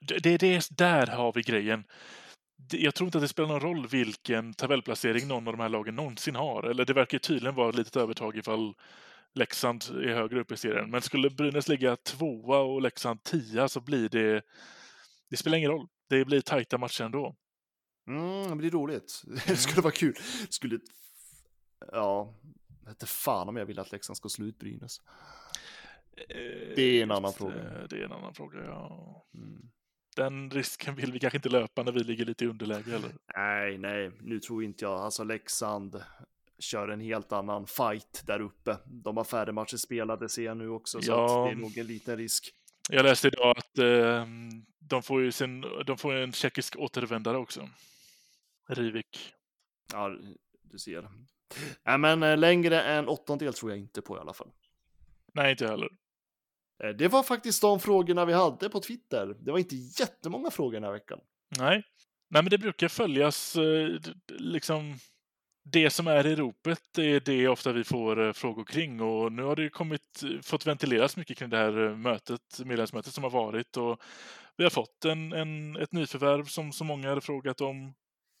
[0.00, 1.84] Det, det, det, där har vi grejen.
[2.70, 5.96] Jag tror inte att det spelar någon roll vilken tabellplacering någon av de här lagen
[5.96, 6.62] någonsin har.
[6.62, 8.74] Eller det verkar tydligen vara ett litet övertag ifall
[9.34, 10.90] Leksand är högre upp i serien.
[10.90, 14.42] Men skulle Brynäs ligga tvåa och Leksand tia så blir det...
[15.30, 15.88] Det spelar ingen roll.
[16.08, 17.36] Det blir tajta matcher ändå.
[18.08, 19.22] Mm, det blir roligt.
[19.46, 20.14] Det skulle vara kul.
[20.46, 20.78] Det skulle...
[21.92, 22.34] Ja,
[22.88, 25.00] inte fan om jag vill att Leksand ska slå ut Brynäs.
[26.76, 27.54] Det är en annan Just, fråga.
[27.54, 29.26] eh, Det är en annan fråga, ja.
[29.34, 29.62] Mm.
[30.16, 33.10] Den risken vill vi kanske inte löpa när vi ligger lite i underläge, eller?
[33.36, 35.00] Nej, nej, nu tror inte jag.
[35.00, 36.02] Alltså Leksand
[36.62, 38.76] kör en helt annan fight där uppe.
[38.86, 41.44] De har färre matcher spelade ser jag nu också, så Ja.
[41.44, 42.50] det är nog en liten risk.
[42.90, 44.26] Jag läste idag att eh,
[44.78, 47.68] de får ju sin, de får en tjeckisk återvändare också.
[48.68, 49.32] Rivik.
[49.92, 50.10] Ja,
[50.62, 51.08] du ser.
[51.84, 54.50] Nej, men eh, längre än åttondel tror jag inte på i alla fall.
[55.34, 55.88] Nej, inte heller.
[56.84, 59.26] Eh, Det var faktiskt de frågorna vi hade på Twitter.
[59.40, 61.18] Det var inte jättemånga frågor den här veckan.
[61.58, 61.82] Nej.
[62.30, 63.88] Nej, men det brukar följas eh,
[64.28, 64.94] liksom
[65.64, 69.32] det som är i ropet det är det ofta vi får eh, frågor kring och
[69.32, 73.24] nu har det kommit, eh, fått ventileras mycket kring det här eh, mötet, medlemsmötet som
[73.24, 74.00] har varit och
[74.56, 77.94] vi har fått en, en, ett nyförvärv som så många hade frågat om.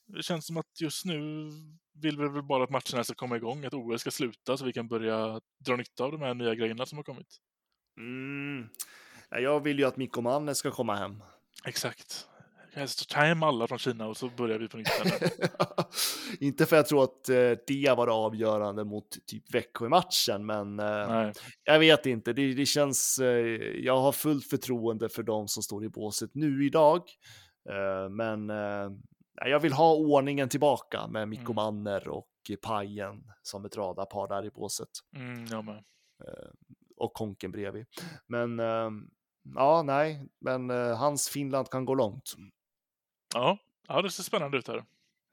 [0.06, 1.48] Det känns som att just nu
[1.94, 4.72] vill vi väl bara att matcherna ska komma igång, att OS ska sluta så vi
[4.72, 7.36] kan börja dra nytta av de här nya grejerna som har kommit.
[7.98, 8.68] Mm.
[9.30, 11.22] Ja, Jag vill ju att Mikko Manne ska komma hem.
[11.64, 12.28] Exakt.
[12.74, 14.88] Helst ta hem alla från Kina och så börjar vi på nytt.
[16.40, 21.08] inte för att jag tror att eh, det var avgörande mot typ Växjö-matchen, men eh,
[21.08, 21.32] Nej.
[21.64, 22.32] jag vet inte.
[22.32, 23.18] Det, det känns.
[23.18, 23.26] Eh,
[23.84, 27.02] jag har fullt förtroende för de som står i båset nu idag,
[28.10, 28.48] men
[29.34, 31.54] jag vill ha ordningen tillbaka med Mikko Mm.
[31.54, 32.28] Manner och
[32.62, 35.84] Pajen som ett radarpar där i båset Mm, jag med.
[36.96, 37.86] och Konken bredvid.
[38.26, 38.58] Men
[39.54, 42.34] ja, nej, men eh, hans Finland kan gå långt.
[43.34, 43.58] Ja.
[43.88, 44.84] ja, det ser spännande ut här.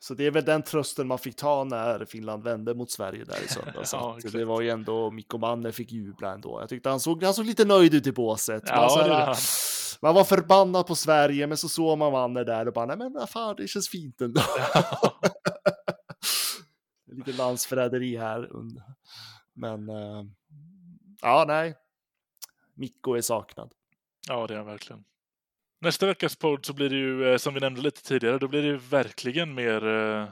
[0.02, 3.44] Så det är väl den trösten man fick ta när Finland vände mot Sverige där
[3.46, 3.94] i söndags.
[3.94, 6.62] Ja, det var ju ändå Mikko Manner fick jubla ändå.
[6.62, 8.64] Jag tyckte han såg, han såg lite nöjd ut i båset.
[8.68, 9.36] Ja, man, så det här, är han.
[10.02, 13.28] man var förbannad på Sverige, men så såg man Manner där och bara, nej men
[13.28, 14.42] fan, det känns fint ändå.
[17.12, 18.50] lite landsförräderi här.
[19.54, 20.24] Men eh,
[21.22, 21.76] ja, nej.
[22.74, 23.74] Mikko är saknad.
[24.28, 25.04] Ja, det är han verkligen.
[25.82, 28.62] Nästa veckas podd så blir det ju, eh, som vi nämnde lite tidigare, då blir
[28.62, 30.28] det ju verkligen mer eh,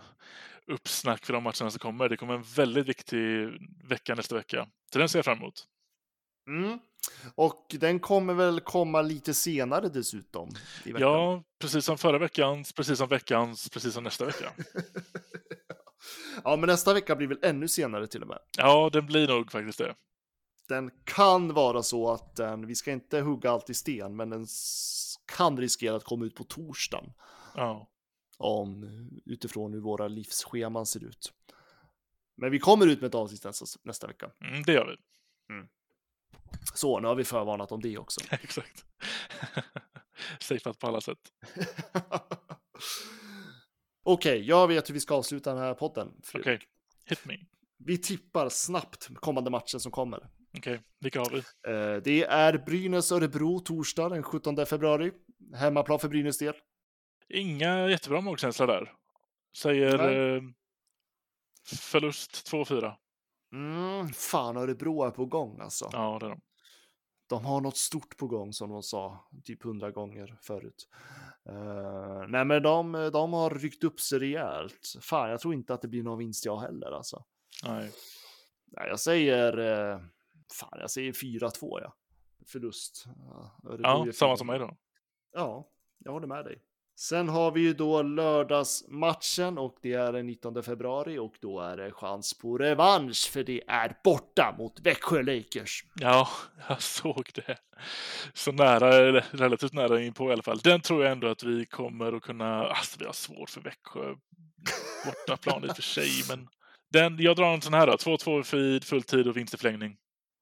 [0.67, 2.09] uppsnack för de matcherna som kommer.
[2.09, 3.49] Det kommer en väldigt viktig
[3.83, 4.67] vecka nästa vecka.
[4.93, 5.67] Så den ser jag fram emot.
[6.47, 6.79] Mm.
[7.35, 10.49] Och den kommer väl komma lite senare dessutom.
[10.83, 14.51] Ja, precis som förra veckans, precis som veckans, precis som nästa vecka.
[16.43, 18.39] ja, men nästa vecka blir väl ännu senare till och med.
[18.57, 19.95] Ja, den blir nog faktiskt det.
[20.67, 24.47] Den kan vara så att den, vi ska inte hugga allt i sten, men den
[25.27, 27.13] kan riskera att komma ut på torsdagen.
[27.55, 27.89] Ja,
[28.37, 28.83] Om,
[29.25, 31.33] utifrån hur våra livsscheman ser ut.
[32.37, 34.31] Men vi kommer ut med ett avsnitt nästa, nästa vecka.
[34.41, 34.97] mm, det gör vi.
[36.73, 38.21] Så, nu har vi förvarnat om det också.
[38.31, 38.85] Exakt.
[40.39, 41.19] Safeat på alla sätt.
[44.03, 46.07] Okej, jag vet hur vi ska avsluta den här podden.
[46.07, 46.63] Okej, Fredrik.
[47.05, 47.37] hit me.
[47.77, 50.29] Vi tippar snabbt kommande matchen som kommer.
[50.57, 51.37] Okej, vilka har vi?
[51.37, 55.11] Eh, det är Brynäs-Örebro torsdag den 17 februari.
[55.55, 56.53] Hemmaplan för Brynäs del.
[57.29, 58.93] Inga jättebra magkänsla där.
[59.57, 60.35] Säger Nej.
[60.35, 60.41] eh,
[61.79, 62.93] förlust 2-4.
[63.53, 65.89] Mm, fan, Örebro är på gång alltså.
[65.91, 66.41] Ja, det är de.
[67.29, 70.87] De har något stort på gång som de sa typ hundra gånger förut.
[71.49, 74.93] Eh, nej, men de, de har ryckt upp sig rejält.
[75.01, 77.23] Fan, jag tror inte att det blir någon vinst jag heller alltså.
[77.65, 77.91] Nej.
[78.65, 79.99] Nej, jag säger, eh,
[80.53, 81.95] fan, jag säger 4-2 ja.
[82.45, 83.05] Förlust.
[83.83, 84.77] Ja, samma som mig då.
[85.33, 86.61] Ja, jag håller med dig.
[86.99, 91.77] Sen har vi ju då lördagsmatchen och det är den 19 februari och då är
[91.77, 95.85] det chans på revansch för det är borta mot Växjö Lakers.
[95.95, 96.27] Ja,
[96.69, 97.57] jag såg det.
[98.33, 100.57] Så nära, relativt nära in på i alla fall.
[100.57, 102.67] Den tror jag ändå att vi kommer att kunna...
[102.67, 104.15] Alltså, vi har svårt för Växjö.
[105.05, 106.47] Bortaplan i och för sig, men...
[106.89, 107.93] Den, jag drar en sån här då.
[107.93, 109.97] 2-2 feed, fulltid och vinst i förlängning.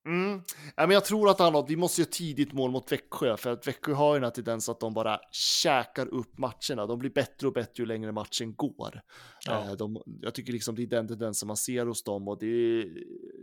[0.06, 0.41] Mm.
[0.76, 3.68] Ja, men jag tror att annat, vi måste göra tidigt mål mot Växjö för att
[3.68, 6.86] Växjö har ju den här tendens att de bara käkar upp matcherna.
[6.88, 9.01] De blir bättre och bättre ju längre matchen går.
[9.45, 9.64] Ja.
[9.66, 12.84] Eh, De, jag tycker liksom det är den tendensen man ser hos dem och det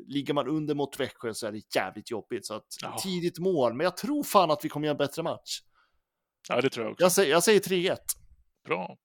[0.07, 2.47] ligger man under mot Växjö så är det jävligt jobbigt.
[2.47, 2.97] Så att Ja.
[3.03, 5.59] tidigt mål, men jag tror fan att vi kommer göra en bättre match.
[6.49, 7.05] Ja, det tror jag också.
[7.05, 7.97] Jag säger, jag säger 3-1.
[8.65, 8.97] Bra.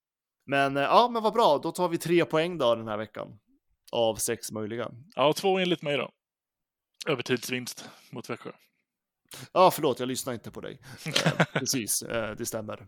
[0.46, 3.28] Men eh, ja, men vad bra, då tar vi tre poäng då den här veckan.
[3.92, 4.92] Av sex möjliga.
[5.16, 6.12] Ja, två enligt mig då.
[7.08, 8.52] Övertidsvinst mot Växjö.
[9.54, 10.82] Ja, förlåt, jag lyssnar inte på dig.
[11.06, 12.88] Eh, precis, eh, det stämmer.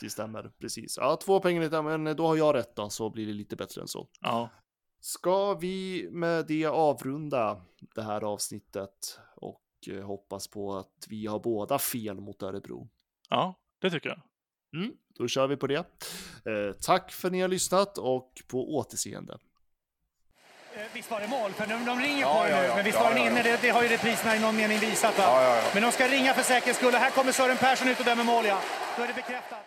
[0.00, 0.96] Det stämmer, precis.
[0.96, 3.80] Ja, två poäng lite, men då har jag rätt då, så blir det lite bättre
[3.80, 4.08] än så.
[4.20, 4.50] Ja.
[5.00, 7.62] Ska vi med det avrunda
[7.94, 12.88] det här avsnittet och eh, hoppas på att vi har båda fel mot Örebro.
[13.28, 14.20] ja, det tycker jag.
[14.82, 15.76] Mm, då kör vi på det.
[16.44, 19.38] Eh, tack för att ni har lyssnat och på återseende.
[20.78, 21.52] Eh, Visst var det mål?
[21.52, 22.66] För de, de ringer Ja, på det ja, nu.
[22.66, 22.74] ja.
[22.76, 23.30] Men visst var den ja, ja.
[23.30, 23.42] inne?
[23.42, 25.18] Det, det har ju repriserna i någon mening visat.
[25.18, 25.56] Va?
[25.74, 26.94] Men de ska ringa för säkerhets skull.
[26.94, 28.58] Och här kommer Sören Persson ut och dömer mål, ja.
[28.96, 29.58] Då är det bekräftat.